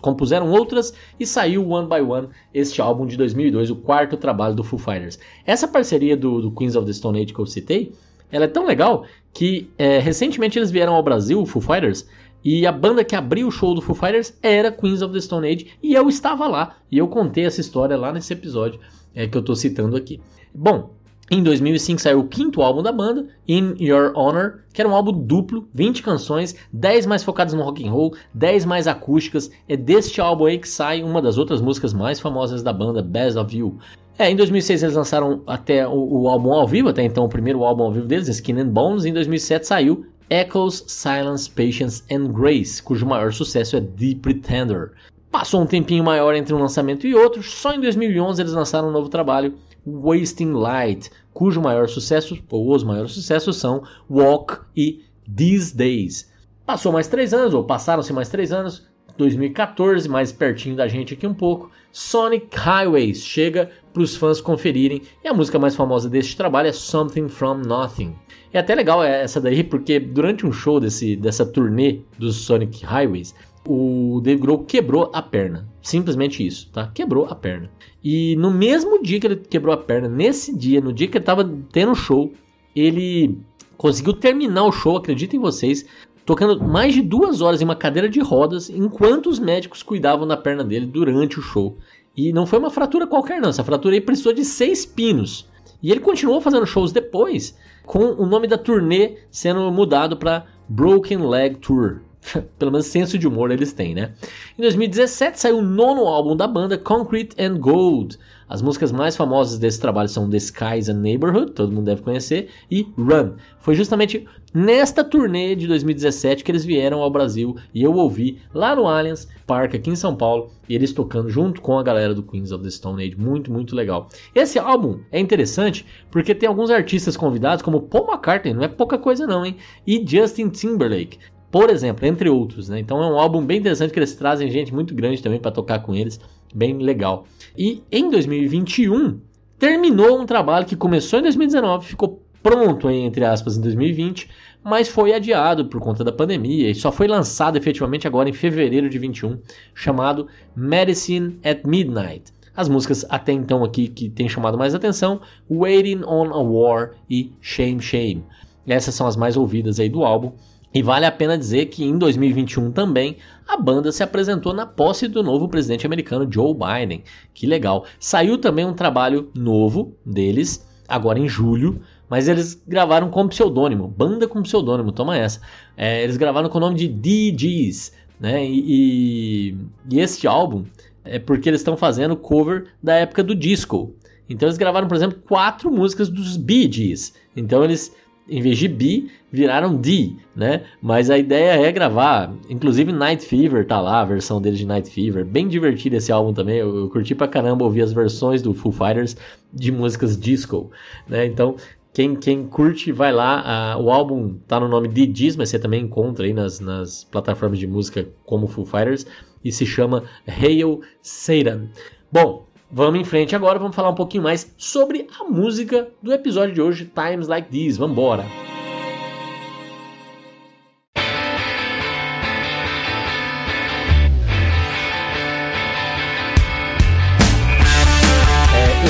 compuseram 0.00 0.50
outras 0.50 0.92
e 1.18 1.26
saiu 1.26 1.66
One 1.68 1.88
by 1.88 2.00
One, 2.00 2.28
este 2.52 2.82
álbum 2.82 3.06
de 3.06 3.16
2002, 3.16 3.70
o 3.70 3.76
quarto 3.76 4.16
trabalho 4.16 4.54
do 4.54 4.62
Foo 4.62 4.78
Fighters. 4.78 5.18
Essa 5.46 5.66
parceria 5.66 6.16
do, 6.16 6.42
do 6.42 6.50
Queens 6.50 6.76
of 6.76 6.86
the 6.86 6.92
Stone 6.92 7.20
Age 7.20 7.32
que 7.32 7.40
eu 7.40 7.46
citei, 7.46 7.92
ela 8.30 8.44
é 8.44 8.48
tão 8.48 8.66
legal 8.66 9.06
que 9.32 9.70
é, 9.78 9.98
recentemente 9.98 10.58
eles 10.58 10.70
vieram 10.70 10.94
ao 10.94 11.02
Brasil, 11.02 11.40
o 11.40 11.46
Foo 11.46 11.62
Fighters, 11.62 12.06
e 12.44 12.66
a 12.66 12.72
banda 12.72 13.02
que 13.02 13.16
abriu 13.16 13.48
o 13.48 13.50
show 13.50 13.74
do 13.74 13.80
Foo 13.80 13.94
Fighters 13.94 14.36
era 14.42 14.70
Queens 14.70 15.00
of 15.00 15.14
the 15.14 15.20
Stone 15.20 15.48
Age 15.48 15.68
e 15.82 15.94
eu 15.94 16.08
estava 16.08 16.46
lá 16.46 16.76
e 16.90 16.98
eu 16.98 17.08
contei 17.08 17.46
essa 17.46 17.60
história 17.60 17.96
lá 17.96 18.12
nesse 18.12 18.32
episódio 18.32 18.78
é, 19.14 19.26
que 19.26 19.36
eu 19.36 19.40
estou 19.40 19.56
citando 19.56 19.96
aqui. 19.96 20.20
Bom, 20.54 20.90
em 21.30 21.42
2005 21.42 22.02
saiu 22.02 22.20
o 22.20 22.28
quinto 22.28 22.60
álbum 22.60 22.82
da 22.82 22.92
banda, 22.92 23.26
In 23.48 23.74
Your 23.80 24.12
Honor, 24.14 24.60
que 24.74 24.82
era 24.82 24.88
um 24.88 24.94
álbum 24.94 25.12
duplo, 25.12 25.66
20 25.72 26.02
canções, 26.02 26.54
10 26.70 27.06
mais 27.06 27.24
focadas 27.24 27.54
no 27.54 27.62
rock 27.62 27.86
and 27.86 27.90
roll, 27.90 28.14
10 28.34 28.66
mais 28.66 28.86
acústicas. 28.86 29.50
É 29.66 29.74
deste 29.74 30.20
álbum 30.20 30.44
aí 30.44 30.58
que 30.58 30.68
sai 30.68 31.02
uma 31.02 31.22
das 31.22 31.38
outras 31.38 31.62
músicas 31.62 31.94
mais 31.94 32.20
famosas 32.20 32.62
da 32.62 32.74
banda, 32.74 33.00
Best 33.00 33.38
of 33.38 33.56
You. 33.56 33.78
É, 34.18 34.30
em 34.30 34.36
2006 34.36 34.82
eles 34.82 34.94
lançaram 34.94 35.42
até 35.46 35.88
o, 35.88 36.22
o, 36.22 36.28
álbum 36.28 36.52
ao 36.52 36.68
vivo, 36.68 36.90
até 36.90 37.02
então 37.02 37.24
o 37.24 37.28
primeiro 37.28 37.64
álbum 37.64 37.84
ao 37.84 37.92
vivo 37.92 38.06
deles, 38.06 38.28
Skin 38.28 38.60
and 38.60 38.68
Bones. 38.68 39.04
Em 39.04 39.12
2007 39.12 39.66
saiu 39.66 40.06
Echoes, 40.34 40.82
Silence, 40.88 41.48
Patience 41.48 42.02
and 42.10 42.32
Grace, 42.32 42.82
cujo 42.82 43.06
maior 43.06 43.32
sucesso 43.32 43.76
é 43.76 43.80
The 43.80 44.16
Pretender. 44.20 44.90
Passou 45.30 45.62
um 45.62 45.66
tempinho 45.66 46.02
maior 46.02 46.34
entre 46.34 46.52
um 46.52 46.58
lançamento 46.58 47.06
e 47.06 47.14
outro, 47.14 47.40
só 47.40 47.72
em 47.72 47.80
2011 47.80 48.42
eles 48.42 48.52
lançaram 48.52 48.88
um 48.88 48.90
novo 48.90 49.08
trabalho, 49.08 49.54
Wasting 49.86 50.52
Light, 50.52 51.08
cujo 51.32 51.62
maior 51.62 51.88
sucesso, 51.88 52.36
ou 52.50 52.74
os 52.74 52.82
maiores 52.82 53.12
sucessos 53.12 53.58
são 53.58 53.84
Walk 54.10 54.58
e 54.76 55.04
These 55.36 55.76
Days. 55.76 56.32
Passou 56.66 56.90
mais 56.90 57.06
três 57.06 57.32
anos, 57.32 57.54
ou 57.54 57.62
passaram-se 57.62 58.12
mais 58.12 58.28
três 58.28 58.50
anos, 58.50 58.88
2014, 59.16 60.08
mais 60.08 60.32
pertinho 60.32 60.74
da 60.74 60.88
gente 60.88 61.14
aqui 61.14 61.28
um 61.28 61.34
pouco, 61.34 61.70
Sonic 61.92 62.48
Highways 62.56 63.24
chega 63.24 63.70
para 63.94 64.02
os 64.02 64.16
fãs 64.16 64.40
conferirem, 64.40 65.02
e 65.24 65.28
a 65.28 65.32
música 65.32 65.56
mais 65.56 65.76
famosa 65.76 66.10
deste 66.10 66.36
trabalho 66.36 66.68
é 66.68 66.72
Something 66.72 67.28
From 67.28 67.58
Nothing. 67.58 68.12
É 68.52 68.58
até 68.58 68.74
legal 68.74 69.02
essa 69.02 69.40
daí, 69.40 69.62
porque 69.62 70.00
durante 70.00 70.44
um 70.44 70.52
show 70.52 70.80
desse, 70.80 71.14
dessa 71.14 71.46
turnê 71.46 72.00
dos 72.18 72.34
Sonic 72.34 72.84
Highways, 72.84 73.34
o 73.66 74.20
Dave 74.22 74.40
Grohl 74.40 74.64
quebrou 74.64 75.10
a 75.12 75.22
perna. 75.22 75.66
Simplesmente 75.80 76.44
isso, 76.44 76.68
tá? 76.72 76.90
Quebrou 76.92 77.26
a 77.26 77.36
perna. 77.36 77.70
E 78.02 78.34
no 78.36 78.50
mesmo 78.50 79.00
dia 79.00 79.20
que 79.20 79.26
ele 79.28 79.36
quebrou 79.36 79.72
a 79.72 79.78
perna, 79.78 80.08
nesse 80.08 80.56
dia, 80.56 80.80
no 80.80 80.92
dia 80.92 81.08
que 81.08 81.16
ele 81.16 81.24
tava 81.24 81.48
tendo 81.72 81.94
show, 81.94 82.32
ele 82.74 83.38
conseguiu 83.76 84.12
terminar 84.12 84.64
o 84.64 84.72
show, 84.72 84.96
acreditem 84.96 85.38
vocês, 85.38 85.86
tocando 86.26 86.62
mais 86.62 86.94
de 86.94 87.02
duas 87.02 87.40
horas 87.40 87.60
em 87.60 87.64
uma 87.64 87.76
cadeira 87.76 88.08
de 88.08 88.20
rodas, 88.20 88.68
enquanto 88.68 89.28
os 89.28 89.38
médicos 89.38 89.82
cuidavam 89.82 90.26
da 90.26 90.36
perna 90.36 90.64
dele 90.64 90.86
durante 90.86 91.38
o 91.38 91.42
show. 91.42 91.76
E 92.16 92.32
não 92.32 92.46
foi 92.46 92.58
uma 92.58 92.70
fratura 92.70 93.06
qualquer, 93.06 93.40
não. 93.40 93.50
Essa 93.50 93.64
fratura 93.64 93.94
aí 93.94 94.00
precisou 94.00 94.32
de 94.32 94.44
seis 94.44 94.86
pinos. 94.86 95.48
E 95.82 95.90
ele 95.90 96.00
continuou 96.00 96.40
fazendo 96.40 96.66
shows 96.66 96.92
depois, 96.92 97.56
com 97.84 97.98
o 97.98 98.26
nome 98.26 98.46
da 98.46 98.56
turnê 98.56 99.18
sendo 99.30 99.70
mudado 99.70 100.16
para 100.16 100.46
Broken 100.68 101.26
Leg 101.28 101.56
Tour. 101.56 102.00
Pelo 102.58 102.72
menos 102.72 102.86
senso 102.86 103.18
de 103.18 103.26
humor 103.26 103.50
eles 103.50 103.72
têm, 103.72 103.94
né? 103.94 104.12
Em 104.58 104.62
2017 104.62 105.38
saiu 105.38 105.58
o 105.58 105.62
nono 105.62 106.06
álbum 106.06 106.36
da 106.36 106.46
banda, 106.46 106.78
Concrete 106.78 107.34
and 107.40 107.58
Gold. 107.58 108.18
As 108.48 108.60
músicas 108.60 108.92
mais 108.92 109.16
famosas 109.16 109.58
desse 109.58 109.80
trabalho 109.80 110.08
são 110.08 110.28
The 110.28 110.36
Skies 110.36 110.88
and 110.88 111.00
Neighborhood, 111.00 111.52
todo 111.52 111.72
mundo 111.72 111.86
deve 111.86 112.02
conhecer, 112.02 112.50
e 112.70 112.86
Run. 112.96 113.32
Foi 113.58 113.74
justamente 113.74 114.26
nesta 114.52 115.02
turnê 115.02 115.56
de 115.56 115.66
2017 115.66 116.44
que 116.44 116.52
eles 116.52 116.64
vieram 116.64 117.02
ao 117.02 117.10
Brasil 117.10 117.56
e 117.72 117.82
eu 117.82 117.94
ouvi 117.94 118.38
lá 118.52 118.76
no 118.76 118.86
Allianz 118.86 119.26
Park, 119.46 119.74
aqui 119.74 119.90
em 119.90 119.96
São 119.96 120.14
Paulo, 120.14 120.50
eles 120.68 120.92
tocando 120.92 121.28
junto 121.30 121.60
com 121.60 121.78
a 121.78 121.82
galera 121.82 122.14
do 122.14 122.22
Queens 122.22 122.52
of 122.52 122.62
the 122.62 122.70
Stone 122.70 123.02
Age. 123.02 123.16
Muito, 123.18 123.50
muito 123.50 123.74
legal. 123.74 124.08
Esse 124.34 124.58
álbum 124.58 125.00
é 125.10 125.18
interessante 125.18 125.86
porque 126.10 126.34
tem 126.34 126.48
alguns 126.48 126.70
artistas 126.70 127.16
convidados, 127.16 127.62
como 127.62 127.80
Paul 127.80 128.06
McCartney, 128.10 128.54
não 128.54 128.62
é 128.62 128.68
pouca 128.68 128.98
coisa 128.98 129.26
não, 129.26 129.44
hein? 129.44 129.56
E 129.86 130.04
Justin 130.06 130.50
Timberlake 130.50 131.18
por 131.54 131.70
exemplo, 131.70 132.04
entre 132.04 132.28
outros, 132.28 132.68
né? 132.68 132.80
Então 132.80 133.00
é 133.00 133.06
um 133.06 133.16
álbum 133.16 133.46
bem 133.46 133.60
interessante 133.60 133.92
que 133.92 133.98
eles 134.00 134.12
trazem 134.16 134.50
gente 134.50 134.74
muito 134.74 134.92
grande 134.92 135.22
também 135.22 135.38
para 135.38 135.52
tocar 135.52 135.78
com 135.78 135.94
eles, 135.94 136.18
bem 136.52 136.78
legal. 136.78 137.26
E 137.56 137.80
em 137.92 138.10
2021 138.10 139.20
terminou 139.56 140.20
um 140.20 140.26
trabalho 140.26 140.66
que 140.66 140.74
começou 140.74 141.20
em 141.20 141.22
2019, 141.22 141.86
ficou 141.86 142.20
pronto 142.42 142.90
entre 142.90 143.24
aspas 143.24 143.56
em 143.56 143.60
2020, 143.60 144.28
mas 144.64 144.88
foi 144.88 145.14
adiado 145.14 145.66
por 145.66 145.78
conta 145.78 146.02
da 146.02 146.10
pandemia 146.10 146.68
e 146.68 146.74
só 146.74 146.90
foi 146.90 147.06
lançado 147.06 147.56
efetivamente 147.56 148.08
agora 148.08 148.28
em 148.28 148.32
fevereiro 148.32 148.90
de 148.90 148.98
21, 148.98 149.38
chamado 149.76 150.26
Medicine 150.56 151.38
at 151.44 151.64
Midnight. 151.64 152.32
As 152.56 152.68
músicas 152.68 153.06
até 153.08 153.30
então 153.30 153.62
aqui 153.62 153.86
que 153.86 154.08
tem 154.08 154.28
chamado 154.28 154.58
mais 154.58 154.74
atenção, 154.74 155.20
Waiting 155.48 156.02
on 156.04 156.34
a 156.34 156.42
War 156.42 156.94
e 157.08 157.30
Shame 157.40 157.80
Shame. 157.80 158.24
Essas 158.66 158.96
são 158.96 159.06
as 159.06 159.16
mais 159.16 159.36
ouvidas 159.36 159.78
aí 159.78 159.88
do 159.88 160.04
álbum. 160.04 160.32
E 160.74 160.82
vale 160.82 161.06
a 161.06 161.12
pena 161.12 161.38
dizer 161.38 161.66
que 161.66 161.84
em 161.84 161.96
2021 161.96 162.72
também 162.72 163.18
a 163.46 163.56
banda 163.56 163.92
se 163.92 164.02
apresentou 164.02 164.52
na 164.52 164.66
posse 164.66 165.06
do 165.06 165.22
novo 165.22 165.48
presidente 165.48 165.86
americano 165.86 166.26
Joe 166.28 166.52
Biden. 166.52 167.04
Que 167.32 167.46
legal. 167.46 167.84
Saiu 168.00 168.38
também 168.38 168.64
um 168.64 168.74
trabalho 168.74 169.30
novo 169.34 169.96
deles, 170.04 170.66
agora 170.88 171.20
em 171.20 171.28
julho, 171.28 171.80
mas 172.10 172.26
eles 172.26 172.60
gravaram 172.66 173.08
com 173.08 173.28
pseudônimo, 173.28 173.86
banda 173.86 174.26
com 174.26 174.42
pseudônimo, 174.42 174.90
toma 174.90 175.16
essa. 175.16 175.40
É, 175.76 176.02
eles 176.02 176.16
gravaram 176.16 176.48
com 176.48 176.58
o 176.58 176.60
nome 176.60 176.76
de 176.76 176.88
DGs, 176.88 177.92
né? 178.18 178.44
E, 178.44 178.64
e, 178.66 179.56
e 179.90 180.00
este 180.00 180.26
álbum 180.26 180.64
é 181.04 181.20
porque 181.20 181.48
eles 181.48 181.60
estão 181.60 181.76
fazendo 181.76 182.16
cover 182.16 182.66
da 182.82 182.94
época 182.94 183.22
do 183.22 183.34
disco. 183.34 183.94
Então 184.28 184.48
eles 184.48 184.58
gravaram, 184.58 184.88
por 184.88 184.96
exemplo, 184.96 185.18
quatro 185.28 185.70
músicas 185.70 186.08
dos 186.08 186.36
Bee. 186.36 186.94
Então 187.36 187.62
eles 187.62 187.94
em 188.28 188.40
vez 188.40 188.58
de 188.58 188.68
B, 188.68 189.06
viraram 189.30 189.76
D, 189.76 190.12
né? 190.34 190.62
Mas 190.80 191.10
a 191.10 191.18
ideia 191.18 191.60
é 191.60 191.70
gravar. 191.70 192.32
Inclusive 192.48 192.92
Night 192.92 193.24
Fever 193.24 193.66
tá 193.66 193.80
lá, 193.80 194.00
a 194.00 194.04
versão 194.04 194.40
dele 194.40 194.56
de 194.56 194.66
Night 194.66 194.88
Fever. 194.88 195.24
Bem 195.24 195.46
divertido 195.46 195.96
esse 195.96 196.10
álbum 196.10 196.32
também. 196.32 196.56
Eu, 196.56 196.74
eu 196.76 196.88
curti 196.88 197.14
pra 197.14 197.28
caramba 197.28 197.64
ouvir 197.64 197.82
as 197.82 197.92
versões 197.92 198.40
do 198.40 198.54
Foo 198.54 198.72
Fighters 198.72 199.16
de 199.52 199.70
músicas 199.70 200.18
disco, 200.18 200.70
né? 201.08 201.26
Então, 201.26 201.56
quem, 201.92 202.16
quem 202.16 202.46
curte, 202.46 202.90
vai 202.90 203.12
lá. 203.12 203.76
o 203.78 203.90
álbum 203.90 204.34
tá 204.48 204.58
no 204.58 204.68
nome 204.68 204.88
de 204.88 205.06
Diz, 205.06 205.36
mas 205.36 205.50
você 205.50 205.58
também 205.58 205.84
encontra 205.84 206.26
aí 206.26 206.32
nas, 206.32 206.58
nas 206.60 207.04
plataformas 207.04 207.58
de 207.58 207.66
música 207.66 208.08
como 208.24 208.48
Foo 208.48 208.64
Fighters. 208.64 209.06
E 209.44 209.52
se 209.52 209.66
chama 209.66 210.04
Hail 210.26 210.80
Satan. 211.02 211.68
Bom, 212.10 212.43
Vamos 212.76 213.00
em 213.00 213.04
frente 213.04 213.36
agora, 213.36 213.56
vamos 213.56 213.76
falar 213.76 213.90
um 213.90 213.94
pouquinho 213.94 214.24
mais 214.24 214.52
sobre 214.58 215.06
a 215.20 215.22
música 215.22 215.90
do 216.02 216.12
episódio 216.12 216.52
de 216.56 216.60
hoje, 216.60 216.90
Times 216.92 217.28
Like 217.28 217.48
These. 217.48 217.78
Vamos 217.78 217.92
embora! 217.92 218.24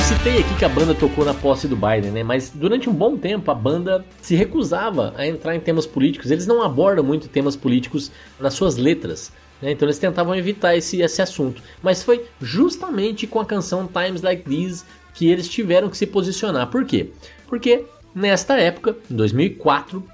citei 0.04 0.38
aqui 0.40 0.54
que 0.58 0.64
a 0.64 0.68
banda 0.68 0.94
tocou 0.94 1.24
na 1.24 1.32
posse 1.32 1.66
do 1.66 1.76
Biden, 1.76 2.10
né? 2.10 2.22
Mas 2.22 2.50
durante 2.50 2.90
um 2.90 2.92
bom 2.92 3.16
tempo 3.16 3.50
a 3.50 3.54
banda 3.54 4.04
se 4.20 4.34
recusava 4.34 5.14
a 5.16 5.26
entrar 5.26 5.54
em 5.54 5.60
temas 5.60 5.86
políticos. 5.86 6.30
Eles 6.30 6.46
não 6.46 6.62
abordam 6.62 7.02
muito 7.02 7.26
temas 7.26 7.56
políticos 7.56 8.10
nas 8.38 8.54
suas 8.54 8.76
letras. 8.76 9.32
Né? 9.64 9.72
Então 9.72 9.86
eles 9.86 9.98
tentavam 9.98 10.36
evitar 10.36 10.76
esse, 10.76 11.00
esse 11.00 11.22
assunto. 11.22 11.62
Mas 11.82 12.02
foi 12.02 12.26
justamente 12.40 13.26
com 13.26 13.40
a 13.40 13.46
canção 13.46 13.88
Times 13.88 14.20
Like 14.20 14.42
These 14.48 14.84
que 15.14 15.28
eles 15.28 15.48
tiveram 15.48 15.88
que 15.88 15.96
se 15.96 16.06
posicionar. 16.06 16.68
Por 16.68 16.84
quê? 16.84 17.10
Porque 17.48 17.86
nesta 18.14 18.58
época, 18.58 18.96
em 19.10 19.14
2004, 19.14 20.04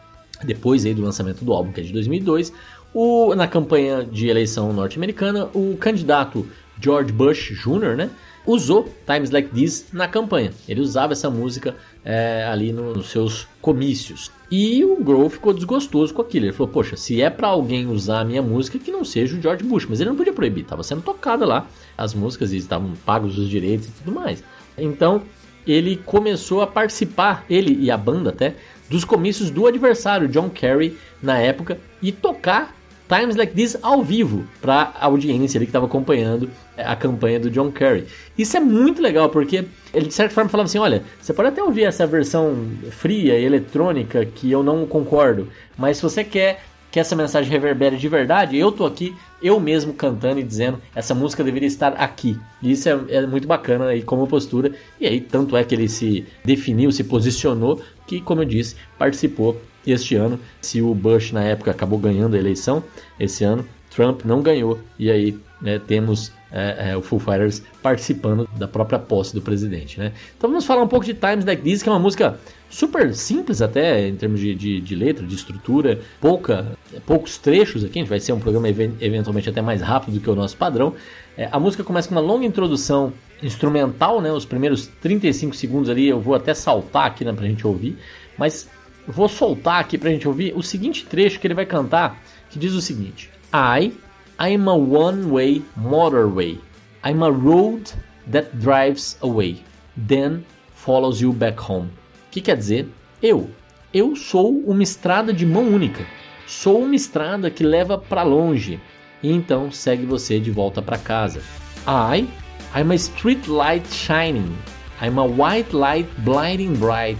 depois 0.44 0.86
aí 0.86 0.94
do 0.94 1.02
lançamento 1.02 1.44
do 1.44 1.52
álbum, 1.52 1.72
que 1.72 1.80
é 1.80 1.82
de 1.82 1.92
2002, 1.92 2.52
o, 2.94 3.34
na 3.34 3.48
campanha 3.48 4.04
de 4.04 4.28
eleição 4.28 4.72
norte-americana, 4.72 5.48
o 5.52 5.76
candidato 5.76 6.46
George 6.80 7.12
Bush 7.12 7.52
Jr., 7.52 7.96
né, 7.96 8.10
usou 8.46 8.88
Times 9.06 9.30
Like 9.30 9.50
This 9.50 9.86
na 9.92 10.08
campanha. 10.08 10.50
Ele 10.68 10.80
usava 10.80 11.12
essa 11.12 11.30
música 11.30 11.76
é, 12.04 12.44
ali 12.50 12.72
no, 12.72 12.94
nos 12.94 13.10
seus 13.10 13.46
comícios. 13.60 14.30
E 14.50 14.84
o 14.84 14.96
Grove 14.96 15.34
ficou 15.34 15.52
desgostoso 15.52 16.12
com 16.12 16.22
aquilo. 16.22 16.46
Ele 16.46 16.52
falou: 16.52 16.72
Poxa, 16.72 16.96
se 16.96 17.22
é 17.22 17.30
para 17.30 17.48
alguém 17.48 17.86
usar 17.86 18.20
a 18.20 18.24
minha 18.24 18.42
música, 18.42 18.78
que 18.78 18.90
não 18.90 19.04
seja 19.04 19.36
o 19.36 19.40
George 19.40 19.64
Bush. 19.64 19.86
Mas 19.88 20.00
ele 20.00 20.10
não 20.10 20.16
podia 20.16 20.32
proibir, 20.32 20.62
estava 20.62 20.82
sendo 20.82 21.02
tocada 21.02 21.46
lá 21.46 21.66
as 21.96 22.14
músicas 22.14 22.52
e 22.52 22.56
estavam 22.56 22.92
pagos 23.04 23.38
os 23.38 23.48
direitos 23.48 23.88
e 23.88 23.92
tudo 23.92 24.12
mais. 24.12 24.42
Então 24.76 25.22
ele 25.66 25.96
começou 25.96 26.62
a 26.62 26.66
participar, 26.66 27.44
ele 27.48 27.76
e 27.80 27.90
a 27.90 27.96
banda 27.96 28.30
até, 28.30 28.56
dos 28.88 29.04
comícios 29.04 29.50
do 29.50 29.66
adversário 29.66 30.26
John 30.26 30.48
Kerry 30.48 30.96
na 31.22 31.38
época 31.38 31.78
e 32.02 32.10
tocar 32.10 32.74
Times 33.10 33.34
Like 33.34 33.54
This 33.54 33.76
ao 33.82 34.04
vivo 34.04 34.46
para 34.62 34.94
a 34.94 35.06
audiência 35.06 35.58
ali 35.58 35.66
que 35.66 35.70
estava 35.70 35.86
acompanhando 35.86 36.48
é, 36.76 36.84
a 36.84 36.94
campanha 36.94 37.40
do 37.40 37.50
John 37.50 37.72
Kerry. 37.72 38.06
Isso 38.38 38.56
é 38.56 38.60
muito 38.60 39.02
legal 39.02 39.28
porque 39.28 39.64
ele 39.92 40.06
de 40.06 40.14
certa 40.14 40.32
forma 40.32 40.48
falava 40.48 40.68
assim, 40.68 40.78
olha, 40.78 41.02
você 41.20 41.34
pode 41.34 41.48
até 41.48 41.60
ouvir 41.60 41.82
essa 41.82 42.06
versão 42.06 42.68
fria 42.92 43.36
e 43.36 43.44
eletrônica 43.44 44.24
que 44.24 44.52
eu 44.52 44.62
não 44.62 44.86
concordo, 44.86 45.48
mas 45.76 45.96
se 45.96 46.04
você 46.04 46.22
quer 46.22 46.62
que 46.90 47.00
essa 47.00 47.16
mensagem 47.16 47.50
reverbere 47.50 47.96
de 47.96 48.08
verdade, 48.08 48.56
eu 48.56 48.70
tô 48.70 48.84
aqui, 48.86 49.14
eu 49.42 49.58
mesmo 49.58 49.92
cantando 49.92 50.40
e 50.40 50.44
dizendo 50.44 50.80
essa 50.94 51.14
música 51.14 51.42
deveria 51.42 51.68
estar 51.68 51.92
aqui. 51.94 52.38
Isso 52.62 52.88
é, 52.88 52.98
é, 53.08 53.26
muito 53.26 53.46
bacana 53.46 53.86
aí 53.86 54.02
como 54.02 54.26
postura. 54.26 54.72
E 55.00 55.06
aí, 55.06 55.20
tanto 55.20 55.56
é 55.56 55.62
que 55.62 55.74
ele 55.74 55.88
se 55.88 56.26
definiu, 56.44 56.90
se 56.90 57.04
posicionou, 57.04 57.80
que, 58.06 58.20
como 58.20 58.42
eu 58.42 58.44
disse, 58.44 58.74
participou 58.98 59.60
este 59.86 60.16
ano. 60.16 60.38
Se 60.60 60.82
o 60.82 60.94
Bush 60.94 61.32
na 61.32 61.42
época 61.44 61.70
acabou 61.70 61.98
ganhando 61.98 62.36
a 62.36 62.38
eleição, 62.38 62.82
esse 63.18 63.44
ano 63.44 63.64
Trump 63.90 64.24
não 64.24 64.42
ganhou. 64.42 64.78
E 64.98 65.10
aí 65.10 65.38
né, 65.60 65.78
temos 65.78 66.32
é, 66.52 66.90
é, 66.90 66.96
o 66.96 67.02
Foo 67.02 67.18
Fighters 67.18 67.62
participando 67.82 68.48
da 68.56 68.66
própria 68.66 68.98
posse 68.98 69.34
do 69.34 69.42
presidente. 69.42 69.98
Né? 69.98 70.12
Então 70.36 70.48
vamos 70.48 70.64
falar 70.64 70.82
um 70.82 70.88
pouco 70.88 71.04
de 71.04 71.14
Times 71.14 71.44
Like 71.44 71.62
This, 71.62 71.82
que 71.82 71.88
é 71.88 71.92
uma 71.92 71.98
música 71.98 72.38
super 72.68 73.12
simples 73.14 73.60
até 73.60 74.06
em 74.06 74.14
termos 74.16 74.40
de, 74.40 74.54
de, 74.54 74.80
de 74.80 74.94
letra, 74.94 75.26
de 75.26 75.34
estrutura, 75.34 76.00
pouca, 76.20 76.78
poucos 77.04 77.36
trechos 77.36 77.84
aqui. 77.84 77.98
A 77.98 78.02
gente 78.02 78.08
vai 78.08 78.20
ser 78.20 78.32
um 78.32 78.40
programa 78.40 78.68
eventualmente 78.68 79.50
até 79.50 79.60
mais 79.60 79.80
rápido 79.80 80.14
do 80.14 80.20
que 80.20 80.30
o 80.30 80.34
nosso 80.34 80.56
padrão. 80.56 80.94
É, 81.36 81.48
a 81.50 81.58
música 81.58 81.84
começa 81.84 82.08
com 82.08 82.14
uma 82.14 82.20
longa 82.20 82.44
introdução 82.44 83.12
instrumental, 83.42 84.20
né? 84.20 84.30
Os 84.30 84.44
primeiros 84.44 84.86
35 85.00 85.54
segundos 85.56 85.88
ali 85.88 86.08
eu 86.08 86.20
vou 86.20 86.34
até 86.34 86.52
saltar 86.54 87.06
aqui 87.06 87.24
né, 87.24 87.32
pra 87.32 87.46
gente 87.46 87.66
ouvir, 87.66 87.96
mas 88.36 88.68
vou 89.06 89.28
soltar 89.28 89.80
aqui 89.80 89.98
pra 89.98 90.10
gente 90.10 90.28
ouvir 90.28 90.52
o 90.56 90.62
seguinte 90.62 91.04
trecho 91.06 91.38
que 91.40 91.46
ele 91.46 91.54
vai 91.54 91.66
cantar, 91.66 92.20
que 92.50 92.58
diz 92.58 92.72
o 92.72 92.80
seguinte: 92.80 93.30
I, 93.52 93.92
I'm 94.40 94.68
a 94.68 94.74
one-way 94.74 95.62
motorway. 95.76 96.58
I'm 97.04 97.22
a 97.22 97.30
road 97.30 97.92
that 98.30 98.56
drives 98.56 99.16
away, 99.22 99.62
then 100.08 100.44
follows 100.74 101.20
you 101.20 101.32
back 101.32 101.58
home. 101.60 101.90
Que 102.30 102.40
quer 102.40 102.56
dizer? 102.56 102.88
Eu. 103.22 103.50
Eu 103.92 104.14
sou 104.14 104.50
uma 104.50 104.82
estrada 104.82 105.32
de 105.32 105.44
mão 105.44 105.66
única. 105.66 106.06
Sou 106.46 106.84
uma 106.84 106.94
estrada 106.94 107.50
que 107.50 107.64
leva 107.64 107.98
para 107.98 108.22
longe 108.22 108.80
e 109.22 109.30
então 109.32 109.70
segue 109.70 110.06
você 110.06 110.38
de 110.38 110.50
volta 110.50 110.80
para 110.80 110.98
casa. 110.98 111.42
I, 111.86 112.28
I'm 112.74 112.92
a 112.92 112.94
street 112.94 113.46
light 113.48 113.86
shining. 113.92 114.56
I'm 115.02 115.18
a 115.18 115.24
white 115.24 115.74
light 115.74 116.08
blinding 116.18 116.74
bright 116.74 117.18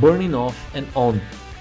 burning 0.00 0.34
off 0.34 0.56
and 0.76 0.84
on. 0.94 1.18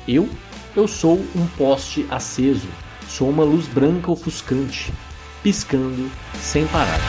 Eu, 0.08 0.30
eu 0.76 0.88
sou 0.88 1.26
um 1.36 1.48
poste 1.58 2.06
aceso, 2.10 2.68
sou 3.08 3.30
uma 3.30 3.44
luz 3.44 3.68
branca 3.68 4.12
ofuscante, 4.12 4.94
piscando 5.42 6.10
sem 6.40 6.66
parar. 6.68 7.00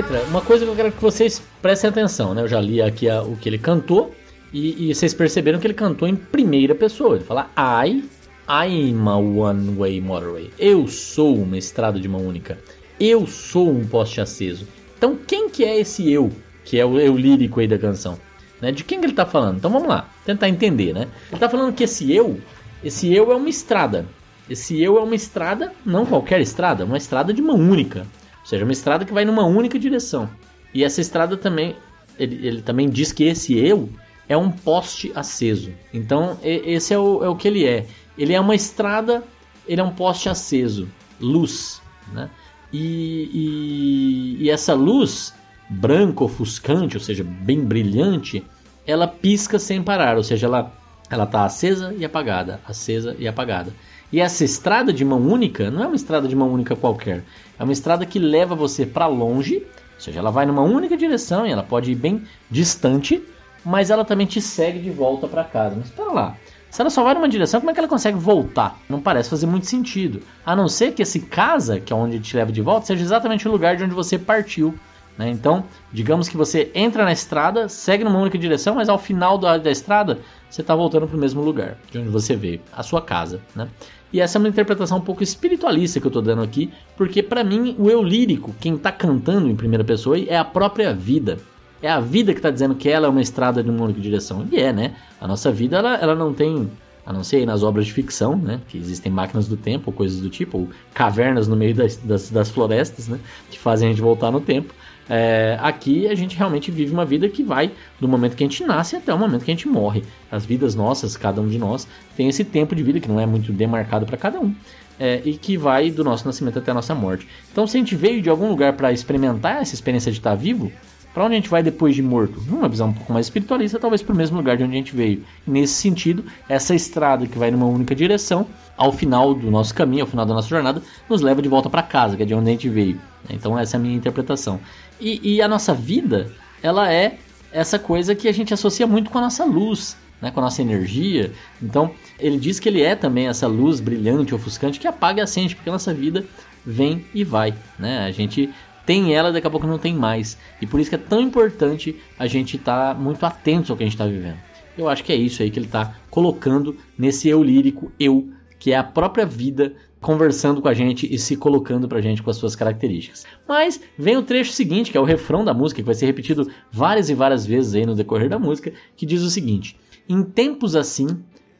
Letra, 0.00 0.22
uma 0.24 0.40
coisa 0.40 0.64
que 0.64 0.70
eu 0.70 0.76
quero 0.76 0.92
que 0.92 1.02
vocês 1.02 1.42
prestem 1.60 1.90
atenção, 1.90 2.32
né? 2.32 2.42
Eu 2.42 2.48
já 2.48 2.58
li 2.58 2.80
aqui 2.80 3.08
a, 3.08 3.22
o 3.22 3.36
que 3.36 3.48
ele 3.48 3.58
cantou 3.58 4.14
e, 4.52 4.88
e, 4.90 4.94
vocês 4.94 5.12
perceberam 5.12 5.58
que 5.58 5.66
ele 5.66 5.74
cantou 5.74 6.08
em 6.08 6.16
primeira 6.16 6.74
pessoa. 6.74 7.16
Ele 7.16 7.24
fala 7.24 7.50
I, 7.56 8.02
I'm 8.48 9.08
a 9.08 9.16
one-way 9.16 10.00
motorway. 10.00 10.50
Eu 10.58 10.88
sou 10.88 11.36
uma 11.36 11.58
estrada 11.58 12.00
de 12.00 12.08
mão 12.08 12.22
única. 12.22 12.58
Eu 12.98 13.26
sou 13.26 13.70
um 13.70 13.86
poste 13.86 14.20
aceso. 14.20 14.66
Então 14.96 15.16
quem 15.26 15.50
que 15.50 15.64
é 15.64 15.78
esse 15.78 16.10
eu? 16.10 16.30
Que 16.64 16.78
é 16.78 16.84
o 16.84 16.98
eu 16.98 17.16
lírico 17.16 17.60
aí 17.60 17.68
da 17.68 17.78
canção. 17.78 18.18
Né? 18.60 18.72
De 18.72 18.82
quem 18.82 19.00
que 19.00 19.04
ele 19.04 19.12
está 19.12 19.26
falando? 19.26 19.58
Então 19.58 19.70
vamos 19.70 19.88
lá, 19.88 20.08
tentar 20.24 20.48
entender, 20.48 20.94
né? 20.94 21.08
Ele 21.28 21.34
está 21.34 21.48
falando 21.48 21.74
que 21.74 21.84
esse 21.84 22.10
eu, 22.12 22.40
esse 22.82 23.12
eu 23.12 23.30
é 23.32 23.36
uma 23.36 23.48
estrada. 23.48 24.06
Esse 24.48 24.82
eu 24.82 24.98
é 24.98 25.02
uma 25.02 25.14
estrada, 25.14 25.72
não 25.84 26.04
qualquer 26.04 26.40
estrada, 26.40 26.84
uma 26.84 26.96
estrada 26.96 27.32
de 27.32 27.40
mão 27.40 27.56
única 27.56 28.06
seja, 28.46 28.64
uma 28.64 28.72
estrada 28.72 29.04
que 29.04 29.12
vai 29.12 29.24
numa 29.24 29.44
única 29.44 29.78
direção. 29.78 30.28
E 30.72 30.84
essa 30.84 31.00
estrada 31.00 31.36
também, 31.36 31.76
ele, 32.18 32.46
ele 32.46 32.62
também 32.62 32.88
diz 32.88 33.12
que 33.12 33.24
esse 33.24 33.58
eu 33.58 33.88
é 34.28 34.36
um 34.36 34.50
poste 34.50 35.10
aceso. 35.14 35.72
Então, 35.92 36.38
esse 36.42 36.94
é 36.94 36.98
o, 36.98 37.24
é 37.24 37.28
o 37.28 37.36
que 37.36 37.48
ele 37.48 37.66
é. 37.66 37.86
Ele 38.16 38.32
é 38.32 38.40
uma 38.40 38.54
estrada, 38.54 39.24
ele 39.66 39.80
é 39.80 39.84
um 39.84 39.92
poste 39.92 40.28
aceso, 40.28 40.88
luz, 41.20 41.82
né? 42.12 42.30
E, 42.72 44.38
e, 44.38 44.44
e 44.44 44.50
essa 44.50 44.74
luz 44.74 45.34
branca, 45.68 46.22
ofuscante, 46.22 46.96
ou 46.96 47.02
seja, 47.02 47.24
bem 47.24 47.64
brilhante, 47.64 48.44
ela 48.86 49.08
pisca 49.08 49.58
sem 49.58 49.82
parar, 49.82 50.16
ou 50.16 50.22
seja, 50.22 50.46
ela 50.46 50.72
ela 51.10 51.24
está 51.24 51.44
acesa 51.44 51.92
e 51.98 52.04
apagada, 52.04 52.60
acesa 52.64 53.16
e 53.18 53.26
apagada. 53.26 53.72
E 54.12 54.20
essa 54.20 54.44
estrada 54.44 54.92
de 54.92 55.04
mão 55.04 55.20
única 55.20 55.70
não 55.70 55.84
é 55.84 55.86
uma 55.86 55.96
estrada 55.96 56.26
de 56.26 56.34
mão 56.34 56.52
única 56.52 56.74
qualquer. 56.74 57.22
É 57.58 57.62
uma 57.62 57.72
estrada 57.72 58.04
que 58.04 58.18
leva 58.18 58.54
você 58.54 58.84
para 58.84 59.06
longe, 59.06 59.58
ou 59.94 60.00
seja, 60.00 60.18
ela 60.18 60.30
vai 60.30 60.46
numa 60.46 60.62
única 60.62 60.96
direção 60.96 61.46
e 61.46 61.50
ela 61.50 61.62
pode 61.62 61.92
ir 61.92 61.94
bem 61.94 62.22
distante, 62.50 63.22
mas 63.64 63.90
ela 63.90 64.04
também 64.04 64.26
te 64.26 64.40
segue 64.40 64.80
de 64.80 64.90
volta 64.90 65.28
para 65.28 65.44
casa. 65.44 65.76
Mas 65.76 65.86
espera 65.86 66.10
lá. 66.10 66.36
Se 66.70 66.80
ela 66.80 66.90
só 66.90 67.02
vai 67.02 67.14
numa 67.14 67.28
direção, 67.28 67.60
como 67.60 67.70
é 67.70 67.74
que 67.74 67.80
ela 67.80 67.88
consegue 67.88 68.16
voltar? 68.16 68.78
Não 68.88 69.00
parece 69.00 69.28
fazer 69.28 69.46
muito 69.46 69.66
sentido. 69.66 70.22
A 70.46 70.54
não 70.54 70.68
ser 70.68 70.92
que 70.92 71.02
esse 71.02 71.20
casa, 71.20 71.80
que 71.80 71.92
é 71.92 71.96
onde 71.96 72.20
te 72.20 72.36
leva 72.36 72.52
de 72.52 72.62
volta, 72.62 72.86
seja 72.86 73.02
exatamente 73.02 73.46
o 73.48 73.50
lugar 73.50 73.76
de 73.76 73.84
onde 73.84 73.94
você 73.94 74.16
partiu. 74.16 74.74
Né? 75.18 75.28
Então, 75.28 75.64
digamos 75.92 76.28
que 76.28 76.36
você 76.36 76.70
entra 76.74 77.04
na 77.04 77.12
estrada, 77.12 77.68
segue 77.68 78.04
numa 78.04 78.18
única 78.18 78.38
direção, 78.38 78.76
mas 78.76 78.88
ao 78.88 78.98
final 78.98 79.36
da, 79.36 79.58
da 79.58 79.70
estrada 79.70 80.20
você 80.50 80.60
está 80.62 80.74
voltando 80.74 81.06
para 81.06 81.16
o 81.16 81.20
mesmo 81.20 81.40
lugar 81.40 81.78
de 81.90 81.98
onde 81.98 82.08
você 82.08 82.34
veio, 82.34 82.60
a 82.72 82.82
sua 82.82 83.00
casa. 83.00 83.40
Né? 83.54 83.68
E 84.12 84.20
essa 84.20 84.36
é 84.36 84.40
uma 84.40 84.48
interpretação 84.48 84.98
um 84.98 85.02
pouco 85.02 85.22
espiritualista 85.22 86.00
que 86.00 86.06
eu 86.06 86.10
estou 86.10 86.22
dando 86.22 86.42
aqui, 86.42 86.70
porque 86.96 87.22
para 87.22 87.44
mim 87.44 87.76
o 87.78 87.88
eu 87.88 88.02
lírico, 88.02 88.54
quem 88.60 88.74
está 88.74 88.90
cantando 88.90 89.48
em 89.48 89.54
primeira 89.54 89.84
pessoa, 89.84 90.18
é 90.18 90.36
a 90.36 90.44
própria 90.44 90.92
vida. 90.92 91.38
É 91.82 91.88
a 91.88 92.00
vida 92.00 92.32
que 92.32 92.40
está 92.40 92.50
dizendo 92.50 92.74
que 92.74 92.88
ela 92.88 93.06
é 93.06 93.10
uma 93.10 93.22
estrada 93.22 93.62
de 93.62 93.70
uma 93.70 93.84
única 93.84 94.00
direção. 94.00 94.46
E 94.50 94.58
é, 94.58 94.72
né? 94.72 94.96
A 95.20 95.26
nossa 95.26 95.50
vida 95.50 95.78
ela, 95.78 95.94
ela 95.94 96.14
não 96.14 96.34
tem, 96.34 96.70
a 97.06 97.12
não 97.12 97.24
ser 97.24 97.46
nas 97.46 97.62
obras 97.62 97.86
de 97.86 97.92
ficção, 97.92 98.36
né? 98.36 98.60
Que 98.68 98.76
existem 98.76 99.10
máquinas 99.10 99.48
do 99.48 99.56
tempo, 99.56 99.90
coisas 99.90 100.20
do 100.20 100.28
tipo, 100.28 100.58
ou 100.58 100.68
cavernas 100.92 101.48
no 101.48 101.56
meio 101.56 101.74
das, 101.74 101.96
das, 101.96 102.30
das 102.30 102.50
florestas, 102.50 103.08
né? 103.08 103.18
Que 103.50 103.58
fazem 103.58 103.88
a 103.88 103.92
gente 103.92 104.02
voltar 104.02 104.30
no 104.30 104.40
tempo. 104.40 104.74
É, 105.08 105.58
aqui 105.60 106.06
a 106.06 106.14
gente 106.14 106.36
realmente 106.36 106.70
vive 106.70 106.92
uma 106.92 107.04
vida 107.04 107.28
que 107.28 107.42
vai 107.42 107.72
do 107.98 108.06
momento 108.06 108.36
que 108.36 108.44
a 108.44 108.46
gente 108.46 108.64
nasce 108.64 108.94
até 108.94 109.12
o 109.12 109.18
momento 109.18 109.44
que 109.44 109.50
a 109.50 109.54
gente 109.54 109.68
morre. 109.68 110.04
As 110.30 110.44
vidas 110.44 110.74
nossas, 110.74 111.16
cada 111.16 111.40
um 111.40 111.48
de 111.48 111.58
nós, 111.58 111.86
tem 112.16 112.28
esse 112.28 112.44
tempo 112.44 112.74
de 112.76 112.82
vida 112.82 113.00
que 113.00 113.08
não 113.08 113.18
é 113.18 113.26
muito 113.26 113.52
demarcado 113.52 114.06
para 114.06 114.16
cada 114.16 114.40
um. 114.40 114.54
É, 114.98 115.22
e 115.24 115.32
que 115.32 115.56
vai 115.56 115.90
do 115.90 116.04
nosso 116.04 116.26
nascimento 116.26 116.58
até 116.58 116.72
a 116.72 116.74
nossa 116.74 116.94
morte. 116.94 117.26
Então, 117.50 117.66
se 117.66 117.74
a 117.74 117.80
gente 117.80 117.96
veio 117.96 118.20
de 118.20 118.28
algum 118.28 118.50
lugar 118.50 118.74
para 118.74 118.92
experimentar 118.92 119.62
essa 119.62 119.74
experiência 119.74 120.12
de 120.12 120.18
estar 120.18 120.34
vivo, 120.34 120.70
Para 121.12 121.24
onde 121.24 121.34
a 121.34 121.36
gente 121.36 121.50
vai 121.50 121.62
depois 121.62 121.96
de 121.96 122.02
morto? 122.02 122.40
Numa 122.46 122.68
visão 122.68 122.88
um 122.88 122.92
pouco 122.92 123.12
mais 123.12 123.26
espiritualista, 123.26 123.80
talvez 123.80 124.00
para 124.00 124.12
o 124.12 124.16
mesmo 124.16 124.36
lugar 124.36 124.56
de 124.56 124.62
onde 124.62 124.74
a 124.74 124.76
gente 124.76 124.94
veio. 124.94 125.24
Nesse 125.44 125.74
sentido, 125.74 126.24
essa 126.48 126.72
estrada 126.72 127.26
que 127.26 127.36
vai 127.36 127.50
numa 127.50 127.66
única 127.66 127.96
direção, 127.96 128.46
ao 128.76 128.92
final 128.92 129.34
do 129.34 129.50
nosso 129.50 129.74
caminho, 129.74 130.04
ao 130.04 130.06
final 130.06 130.24
da 130.24 130.34
nossa 130.34 130.48
jornada, 130.48 130.80
nos 131.08 131.20
leva 131.20 131.42
de 131.42 131.48
volta 131.48 131.68
para 131.68 131.82
casa, 131.82 132.16
que 132.16 132.22
é 132.22 132.26
de 132.26 132.32
onde 132.32 132.48
a 132.48 132.52
gente 132.52 132.68
veio. 132.68 133.00
Então 133.28 133.58
essa 133.58 133.76
é 133.76 133.78
a 133.78 133.80
minha 133.80 133.96
interpretação. 133.96 134.60
E, 135.00 135.36
e 135.36 135.42
a 135.42 135.48
nossa 135.48 135.72
vida, 135.72 136.30
ela 136.62 136.92
é 136.92 137.18
essa 137.52 137.78
coisa 137.78 138.14
que 138.14 138.28
a 138.28 138.32
gente 138.32 138.54
associa 138.54 138.86
muito 138.86 139.10
com 139.10 139.18
a 139.18 139.22
nossa 139.22 139.44
luz, 139.44 139.96
né, 140.20 140.30
com 140.30 140.40
a 140.40 140.44
nossa 140.44 140.62
energia. 140.62 141.32
Então, 141.60 141.92
ele 142.18 142.38
diz 142.38 142.60
que 142.60 142.68
ele 142.68 142.82
é 142.82 142.94
também 142.94 143.28
essa 143.28 143.46
luz 143.46 143.80
brilhante, 143.80 144.34
ofuscante, 144.34 144.78
que 144.78 144.86
apaga 144.86 145.20
e 145.20 145.22
acende, 145.22 145.56
porque 145.56 145.68
a 145.68 145.72
nossa 145.72 145.92
vida 145.94 146.24
vem 146.64 147.04
e 147.14 147.24
vai. 147.24 147.54
Né? 147.78 148.04
A 148.04 148.10
gente 148.10 148.50
tem 148.84 149.14
ela, 149.14 149.32
daqui 149.32 149.46
a 149.46 149.50
pouco 149.50 149.66
não 149.66 149.78
tem 149.78 149.94
mais. 149.94 150.36
E 150.60 150.66
por 150.66 150.80
isso 150.80 150.90
que 150.90 150.96
é 150.96 150.98
tão 150.98 151.20
importante 151.20 151.96
a 152.18 152.26
gente 152.26 152.56
estar 152.56 152.94
tá 152.94 153.00
muito 153.00 153.24
atento 153.24 153.72
ao 153.72 153.76
que 153.76 153.84
a 153.84 153.86
gente 153.86 153.94
está 153.94 154.06
vivendo. 154.06 154.38
Eu 154.76 154.88
acho 154.88 155.04
que 155.04 155.12
é 155.12 155.16
isso 155.16 155.42
aí 155.42 155.50
que 155.50 155.58
ele 155.58 155.66
está 155.66 155.94
colocando 156.10 156.76
nesse 156.96 157.28
eu 157.28 157.42
lírico, 157.42 157.90
eu, 157.98 158.30
que 158.58 158.72
é 158.72 158.76
a 158.76 158.84
própria 158.84 159.26
vida 159.26 159.74
conversando 160.00 160.62
com 160.62 160.68
a 160.68 160.74
gente 160.74 161.12
e 161.12 161.18
se 161.18 161.36
colocando 161.36 161.86
pra 161.86 162.00
gente 162.00 162.22
com 162.22 162.30
as 162.30 162.36
suas 162.36 162.56
características. 162.56 163.26
Mas 163.46 163.80
vem 163.98 164.16
o 164.16 164.22
trecho 164.22 164.52
seguinte, 164.52 164.90
que 164.90 164.96
é 164.96 165.00
o 165.00 165.04
refrão 165.04 165.44
da 165.44 165.52
música, 165.52 165.82
que 165.82 165.86
vai 165.86 165.94
ser 165.94 166.06
repetido 166.06 166.50
várias 166.72 167.10
e 167.10 167.14
várias 167.14 167.44
vezes 167.44 167.74
aí 167.74 167.84
no 167.84 167.94
decorrer 167.94 168.28
da 168.28 168.38
música, 168.38 168.72
que 168.96 169.04
diz 169.04 169.22
o 169.22 169.30
seguinte: 169.30 169.78
Em 170.08 170.22
tempos 170.22 170.74
assim, 170.74 171.06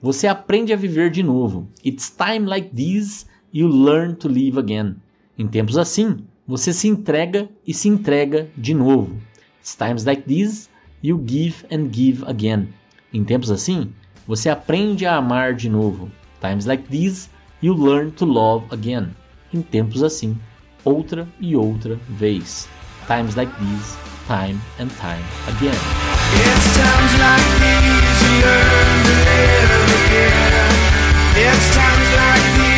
você 0.01 0.27
aprende 0.27 0.73
a 0.73 0.77
viver 0.77 1.11
de 1.11 1.23
novo. 1.23 1.69
It's 1.85 2.11
time 2.11 2.47
like 2.47 2.71
this 2.75 3.27
you 3.53 3.69
learn 3.69 4.15
to 4.15 4.29
live 4.29 4.59
again. 4.59 4.97
Em 5.39 5.47
tempos 5.47 5.77
assim, 5.77 6.19
você 6.47 6.73
se 6.73 6.89
entrega 6.89 7.49
e 7.67 7.75
se 7.75 7.89
entrega 7.89 8.49
de 8.57 8.75
novo. 8.75 9.17
It's 9.61 9.77
times 9.77 10.05
like 10.05 10.23
this 10.23 10.71
you 11.03 11.23
give 11.27 11.67
and 11.71 11.93
give 11.93 12.25
again. 12.27 12.69
Em 13.13 13.23
tempos 13.25 13.51
assim, 13.51 13.93
você 14.27 14.49
aprende 14.49 15.05
a 15.05 15.17
amar 15.17 15.55
de 15.55 15.69
novo. 15.69 16.11
Times 16.41 16.65
like 16.65 16.89
this 16.89 17.29
you 17.61 17.75
learn 17.75 18.11
to 18.13 18.25
love 18.25 18.65
again. 18.71 19.15
Em 19.53 19.63
tempos 19.63 20.03
assim, 20.03 20.39
outra 20.85 21.29
e 21.41 21.57
outra 21.57 21.99
vez. 22.09 22.69
Times 23.07 23.35
like 23.35 23.53
these, 23.59 23.97
time 24.27 24.61
and 24.79 24.89
time 24.97 25.25
again. 25.49 25.75
It's 26.33 26.77
times 26.77 27.13
like 27.19 27.49
these 27.61 28.23
you 28.23 28.33
learn 28.41 29.03
to 29.05 29.13
live 29.27 29.73
again. 30.07 30.71
It's 31.37 31.75
times 31.75 32.11
like 32.15 32.47
these 32.59 32.70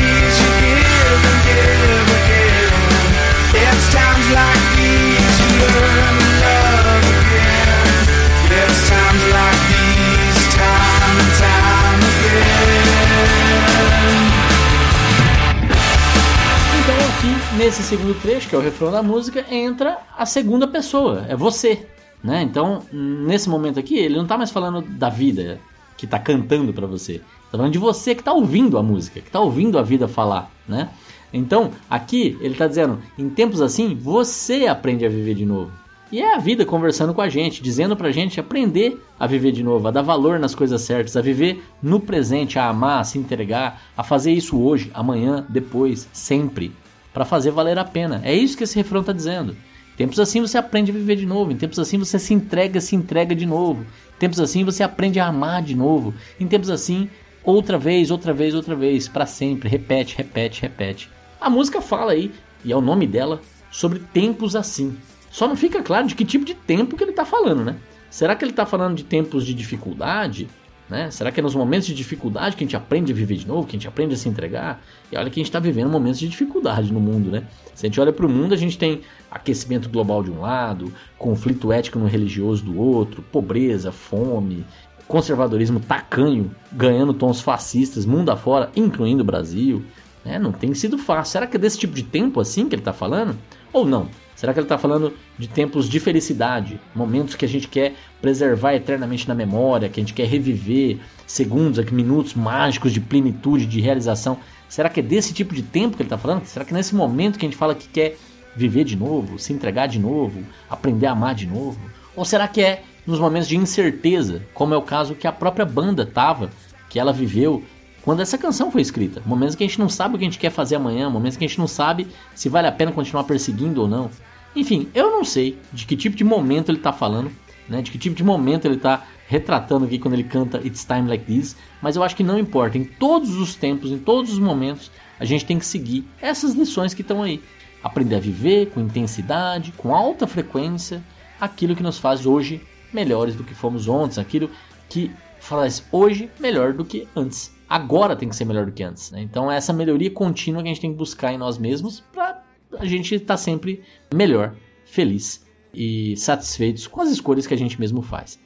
nesse 17.63 17.85
segundo 17.85 18.21
trecho, 18.21 18.49
que 18.49 18.57
é 18.57 18.59
o 18.59 18.61
refrão 18.61 18.91
da 18.91 19.05
música, 19.05 19.47
entra 19.49 19.99
a 20.19 20.27
segunda 20.27 20.67
pessoa, 20.67 21.25
é 21.29 21.37
você, 21.37 21.87
né? 22.21 22.43
Então, 22.43 22.83
nesse 22.93 23.49
momento 23.49 23.79
aqui, 23.79 23.97
ele 23.97 24.17
não 24.17 24.27
tá 24.27 24.37
mais 24.37 24.51
falando 24.51 24.83
da 24.83 25.09
vida 25.09 25.61
que 25.97 26.05
tá 26.05 26.19
cantando 26.19 26.73
para 26.73 26.89
você. 26.89 27.21
Tá 27.53 27.59
falando 27.59 27.73
de 27.73 27.79
você 27.79 28.17
que 28.17 28.25
tá 28.25 28.33
ouvindo 28.33 28.77
a 28.77 28.83
música, 28.83 29.21
que 29.21 29.31
tá 29.31 29.39
ouvindo 29.39 29.79
a 29.79 29.83
vida 29.83 30.09
falar, 30.09 30.51
né? 30.67 30.89
Então, 31.33 31.71
aqui 31.89 32.37
ele 32.41 32.55
está 32.55 32.67
dizendo, 32.67 32.99
em 33.17 33.31
tempos 33.31 33.63
assim, 33.63 33.95
você 33.95 34.67
aprende 34.67 35.07
a 35.07 35.09
viver 35.09 35.35
de 35.35 35.47
novo. 35.47 35.71
E 36.11 36.21
é 36.21 36.35
a 36.35 36.39
vida 36.39 36.67
conversando 36.67 37.15
com 37.15 37.23
a 37.23 37.29
gente, 37.29 37.63
dizendo 37.63 37.97
pra 37.97 38.11
gente 38.11 38.41
aprender 38.41 39.01
a 39.21 39.27
viver 39.29 39.53
de 39.53 39.63
novo, 39.63 39.87
a 39.87 39.93
dar 39.93 40.03
valor 40.03 40.37
nas 40.41 40.53
coisas 40.53 40.83
certas, 40.83 41.17
a 41.17 41.23
viver 41.23 41.63
no 41.81 42.01
presente, 42.01 42.59
a 42.59 42.69
amar, 42.69 43.03
a 43.03 43.05
se 43.05 43.21
entregar, 43.21 43.81
a 43.97 44.03
fazer 44.03 44.33
isso 44.33 44.61
hoje, 44.61 44.91
amanhã, 44.93 45.47
depois, 45.49 46.09
sempre, 46.13 46.73
para 47.13 47.25
fazer 47.25 47.51
valer 47.51 47.79
a 47.79 47.85
pena. 47.85 48.21
É 48.25 48.35
isso 48.35 48.57
que 48.57 48.65
esse 48.65 48.77
refrão 48.77 49.01
está 49.01 49.13
dizendo. 49.13 49.57
Em 49.95 49.97
tempos 49.97 50.19
assim 50.19 50.41
você 50.41 50.57
aprende 50.57 50.91
a 50.91 50.95
viver 50.95 51.17
de 51.17 51.27
novo, 51.27 51.53
em 51.53 51.57
tempos 51.57 51.79
assim 51.79 51.99
você 51.99 52.19
se 52.19 52.33
entrega, 52.33 52.81
se 52.81 52.97
entrega 52.97 53.35
de 53.35 53.45
novo. 53.45 53.83
Em 54.17 54.19
tempos 54.19 54.41
assim 54.41 54.65
você 54.65 54.83
aprende 54.83 55.21
a 55.21 55.27
amar 55.27 55.63
de 55.63 55.75
novo. 55.75 56.15
Em 56.41 56.47
tempos 56.47 56.71
assim, 56.71 57.11
outra 57.45 57.79
vez, 57.79 58.11
outra 58.11 58.33
vez, 58.33 58.55
outra 58.55 58.75
vez, 58.75 59.09
para 59.09 59.27
sempre, 59.27 59.69
repete, 59.69 60.17
repete, 60.17 60.63
repete. 60.63 61.11
A 61.41 61.51
música 61.51 61.81
fala 61.81 62.13
aí, 62.13 62.33
e 62.65 62.73
é 62.73 62.77
o 62.77 62.81
nome 62.81 63.07
dela, 63.07 63.41
sobre 63.71 63.99
tempos 63.99 64.57
assim. 64.57 64.97
Só 65.31 65.49
não 65.49 65.57
fica 65.57 65.83
claro 65.83 66.07
de 66.07 66.15
que 66.15 66.25
tipo 66.25 66.45
de 66.45 66.55
tempo 66.55 66.97
que 66.97 67.03
ele 67.03 67.11
está 67.11 67.25
falando, 67.25 67.65
né? 67.65 67.77
Será 68.11 68.37
que 68.37 68.45
ele 68.45 68.53
está 68.53 68.67
falando 68.67 68.95
de 68.95 69.05
tempos 69.05 69.47
de 69.47 69.55
dificuldade? 69.55 70.49
Né? 70.93 71.11
Será 71.11 71.33
que 71.33 71.41
é 71.41 71.43
nos 71.43 71.55
momentos 71.55 71.87
de 71.89 71.95
dificuldade 71.95 72.55
que 72.55 72.63
a 72.63 72.67
gente 72.67 72.77
aprende 72.77 73.13
a 73.13 73.15
viver 73.15 73.37
de 73.37 73.49
novo, 73.49 73.67
que 73.67 73.75
a 73.75 73.79
gente 73.79 73.89
aprende 73.89 74.13
a 74.13 74.17
se 74.19 74.29
entregar? 74.29 74.83
E 75.11 75.17
olha 75.17 75.31
que 75.31 75.41
a 75.41 75.43
gente 75.43 75.47
está 75.47 75.59
vivendo 75.59 75.89
momentos 75.89 76.21
de 76.21 76.29
dificuldade 76.29 76.93
no 76.93 77.01
mundo, 77.01 77.31
né? 77.31 77.45
Se 77.75 77.87
a 77.87 77.89
gente 77.89 77.99
olha 77.99 78.13
para 78.13 78.27
o 78.27 78.29
mundo, 78.29 78.53
a 78.53 78.59
gente 78.59 78.77
tem 78.77 79.01
aquecimento 79.31 79.89
global 79.89 80.23
de 80.23 80.31
um 80.31 80.43
lado, 80.43 80.93
conflito 81.17 81.73
ético 81.73 81.99
no 81.99 82.05
religioso 82.05 82.63
do 82.63 82.79
outro, 82.79 83.23
pobreza, 83.23 83.91
fome, 83.91 84.67
conservadorismo 85.09 85.81
tacanho, 85.81 86.55
ganhando 86.71 87.15
tons 87.15 87.41
fascistas 87.41 88.05
mundo 88.05 88.29
afora, 88.29 88.71
incluindo 88.77 89.23
o 89.23 89.27
Brasil. 89.27 89.83
Né? 90.23 90.39
Não 90.39 90.53
tem 90.53 90.75
sido 90.75 90.99
fácil. 90.99 91.33
Será 91.33 91.47
que 91.47 91.57
é 91.57 91.59
desse 91.59 91.79
tipo 91.79 91.95
de 91.95 92.03
tempo 92.03 92.39
assim 92.39 92.69
que 92.69 92.75
ele 92.75 92.83
está 92.83 92.93
falando? 92.93 93.35
Ou 93.73 93.87
não? 93.87 94.11
Será 94.43 94.53
que 94.53 94.59
ele 94.59 94.65
está 94.65 94.77
falando 94.77 95.15
de 95.39 95.47
tempos 95.47 95.89
de 95.89 96.01
felicidade, 96.01 96.81
momentos 96.97 97.37
que 97.37 97.45
a 97.45 97.49
gente 97.49 97.69
quer 97.69 97.95
preservar 98.21 98.75
eternamente 98.75 99.29
na 99.29 99.37
memória, 99.37 99.89
que 99.89 100.01
a 100.01 100.03
gente 100.03 100.13
quer 100.13 100.27
reviver, 100.27 100.99
segundos, 101.29 101.79
minutos 101.93 102.35
mágicos 102.35 102.91
de 102.91 103.01
plenitude, 103.01 103.67
de 103.67 103.81
realização? 103.81 104.37
Será 104.69 104.89
que 104.89 104.99
é 104.99 105.03
desse 105.03 105.33
tipo 105.33 105.55
de 105.55 105.63
tempo 105.63 105.97
que 105.97 106.03
ele 106.03 106.09
está 106.09 106.19
falando? 106.19 106.45
Será 106.45 106.65
que 106.65 106.75
nesse 106.75 106.93
momento 106.93 107.39
que 107.39 107.47
a 107.47 107.49
gente 107.49 107.57
fala 107.57 107.73
que 107.73 107.87
quer 107.87 108.19
viver 108.57 108.83
de 108.83 108.97
novo, 108.97 109.39
se 109.39 109.53
entregar 109.53 109.87
de 109.87 110.01
novo, 110.01 110.43
aprender 110.69 111.07
a 111.07 111.13
amar 111.13 111.37
de 111.37 111.47
novo? 111.47 111.79
Ou 112.17 112.25
será 112.25 112.49
que 112.49 112.61
é 112.61 112.83
nos 113.07 113.21
momentos 113.21 113.47
de 113.47 113.57
incerteza, 113.57 114.43
como 114.53 114.75
é 114.75 114.77
o 114.77 114.83
caso 114.83 115.15
que 115.15 115.29
a 115.29 115.33
própria 115.33 115.65
banda 115.65 116.05
tava, 116.05 116.51
que 116.91 116.99
ela 116.99 117.13
viveu 117.13 117.63
quando 118.03 118.21
essa 118.21 118.37
canção 118.37 118.73
foi 118.73 118.83
escrita. 118.83 119.23
Momentos 119.25 119.55
que 119.55 119.63
a 119.63 119.67
gente 119.69 119.79
não 119.79 119.89
sabe 119.89 120.17
o 120.17 120.19
que 120.19 120.25
a 120.25 120.29
gente 120.29 120.39
quer 120.41 120.51
fazer 120.51 120.75
amanhã, 120.75 121.09
momentos 121.09 121.37
que 121.37 121.45
a 121.45 121.49
gente 121.49 121.61
não 121.61 121.69
sabe 121.69 122.09
se 122.35 122.49
vale 122.49 122.67
a 122.67 122.73
pena 122.73 122.91
continuar 122.91 123.23
perseguindo 123.23 123.81
ou 123.81 123.87
não. 123.87 124.11
Enfim, 124.55 124.89
eu 124.95 125.11
não 125.11 125.25
sei 125.25 125.59
de 125.73 125.87
que 125.87 125.97
tipo 125.97 126.17
de 126.17 126.25
momento 126.25 126.71
ele 126.71 126.79
está 126.79 126.93
falando, 126.93 127.31
né? 127.69 127.81
De 127.83 127.91
que 127.91 127.99
tipo 127.99 128.15
de 128.15 128.25
momento 128.25 128.67
ele 128.67 128.77
está 128.77 129.05
retratando 129.27 129.87
aqui 129.87 129.99
quando 129.99 130.15
ele 130.15 130.25
canta 130.25 130.59
It's 130.59 130.85
Time 130.85 131.09
Like 131.09 131.25
This, 131.25 131.57
mas 131.81 131.97
eu 131.97 132.03
acho 132.03 132.15
que 132.15 132.23
não 132.23 132.39
importa. 132.39 132.77
Em 132.77 132.85
todos 132.85 133.37
os 133.37 133.55
tempos, 133.55 133.91
em 133.91 133.99
todos 133.99 134.33
os 134.33 134.39
momentos, 134.39 134.91
a 135.19 135.25
gente 135.25 135.45
tem 135.47 135.59
que 135.59 135.65
seguir 135.65 136.07
essas 136.21 136.53
lições 136.53 136.93
que 136.93 137.03
estão 137.03 137.23
aí. 137.23 137.43
Aprender 137.83 138.17
a 138.17 138.21
viver 138.21 138.71
com 138.71 138.81
intensidade, 138.81 139.73
com 139.73 139.95
alta 139.95 140.27
frequência, 140.27 141.03
aquilo 141.41 141.75
que 141.75 141.83
nos 141.83 141.99
faz 141.99 142.27
hoje 142.27 142.61
melhores 142.93 143.35
do 143.35 143.43
que 143.43 143.55
fomos 143.55 143.89
ontem, 143.89 144.21
aquilo 144.21 144.51
que 144.89 145.11
faz 145.41 145.83
hoje 145.91 146.31
melhor 146.39 146.75
do 146.75 146.85
que 146.85 147.09
antes 147.17 147.53
agora 147.73 148.15
tem 148.15 148.29
que 148.29 148.37
ser 148.37 148.45
melhor 148.45 148.67
do 148.67 148.73
que 148.73 148.83
antes. 148.83 149.11
Né? 149.11 149.23
Então, 149.23 149.51
é 149.51 149.57
essa 149.57 149.73
melhoria 149.73 150.11
contínua 150.11 150.63
que 150.63 150.69
a 150.69 150.73
gente 150.73 150.81
tem 150.83 150.93
que 150.93 150.99
buscar 150.99 151.33
em 151.33 151.39
nós 151.39 151.57
mesmos 151.57 152.01
para 152.13 152.42
a 152.79 152.85
gente 152.85 153.15
estar 153.15 153.35
tá 153.35 153.37
sempre 153.37 153.83
melhor, 154.13 154.55
feliz 154.85 155.45
e 155.75 156.17
satisfeitos 156.17 156.87
com 156.87 157.01
as 157.01 157.11
escolhas 157.11 157.47
que 157.47 157.55
a 157.55 157.59
gente 157.59 157.81
mesmo 157.81 158.03
faz. 158.03 158.39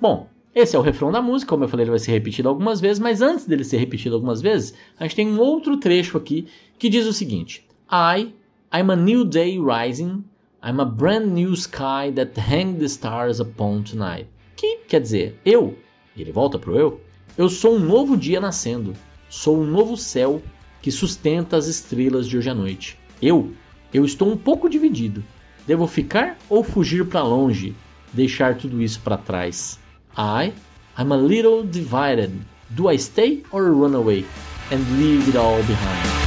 Bom, 0.00 0.28
esse 0.54 0.76
é 0.76 0.78
o 0.78 0.82
refrão 0.82 1.10
da 1.10 1.22
música, 1.22 1.48
como 1.48 1.64
eu 1.64 1.68
falei, 1.68 1.84
ele 1.84 1.90
vai 1.90 1.98
ser 1.98 2.12
repetido 2.12 2.48
algumas 2.48 2.80
vezes, 2.80 2.98
mas 2.98 3.22
antes 3.22 3.46
dele 3.46 3.64
ser 3.64 3.78
repetido 3.78 4.14
algumas 4.14 4.42
vezes, 4.42 4.74
a 4.98 5.04
gente 5.04 5.16
tem 5.16 5.28
um 5.28 5.40
outro 5.40 5.78
trecho 5.78 6.18
aqui 6.18 6.46
que 6.78 6.90
diz 6.90 7.06
o 7.06 7.12
seguinte: 7.12 7.66
I, 7.90 8.34
I'm 8.74 8.90
a 8.90 8.96
new 8.96 9.24
day 9.24 9.58
rising, 9.58 10.24
I'm 10.62 10.80
a 10.80 10.84
brand 10.84 11.26
new 11.28 11.54
sky 11.54 12.12
that 12.14 12.38
hang 12.38 12.74
the 12.78 12.84
stars 12.84 13.40
upon 13.40 13.82
tonight. 13.82 14.28
Que 14.54 14.78
quer 14.86 15.00
dizer, 15.00 15.40
eu, 15.44 15.76
ele 16.16 16.30
volta 16.30 16.58
pro 16.58 16.76
eu, 16.76 17.00
eu 17.38 17.48
sou 17.48 17.76
um 17.76 17.80
novo 17.80 18.16
dia 18.16 18.38
nascendo, 18.38 18.92
sou 19.30 19.58
um 19.58 19.66
novo 19.66 19.96
céu 19.96 20.42
que 20.82 20.90
sustenta 20.90 21.56
as 21.56 21.66
estrelas 21.66 22.28
de 22.28 22.36
hoje 22.36 22.50
à 22.50 22.54
noite. 22.54 22.98
Eu, 23.22 23.52
eu 23.94 24.04
estou 24.04 24.32
um 24.32 24.36
pouco 24.36 24.68
dividido. 24.68 25.22
Devo 25.66 25.86
ficar 25.86 26.36
ou 26.48 26.64
fugir 26.64 27.06
para 27.06 27.22
longe, 27.22 27.74
deixar 28.12 28.56
tudo 28.56 28.82
isso 28.82 29.00
para 29.00 29.16
trás? 29.16 29.78
I, 30.16 30.52
I'm 30.98 31.12
a 31.12 31.16
little 31.16 31.62
divided. 31.64 32.32
Do 32.70 32.90
I 32.90 32.98
stay 32.98 33.44
or 33.52 33.70
run 33.70 33.94
away 33.94 34.24
and 34.72 34.80
leave 34.98 35.28
it 35.28 35.36
all 35.36 35.62
behind? 35.62 36.21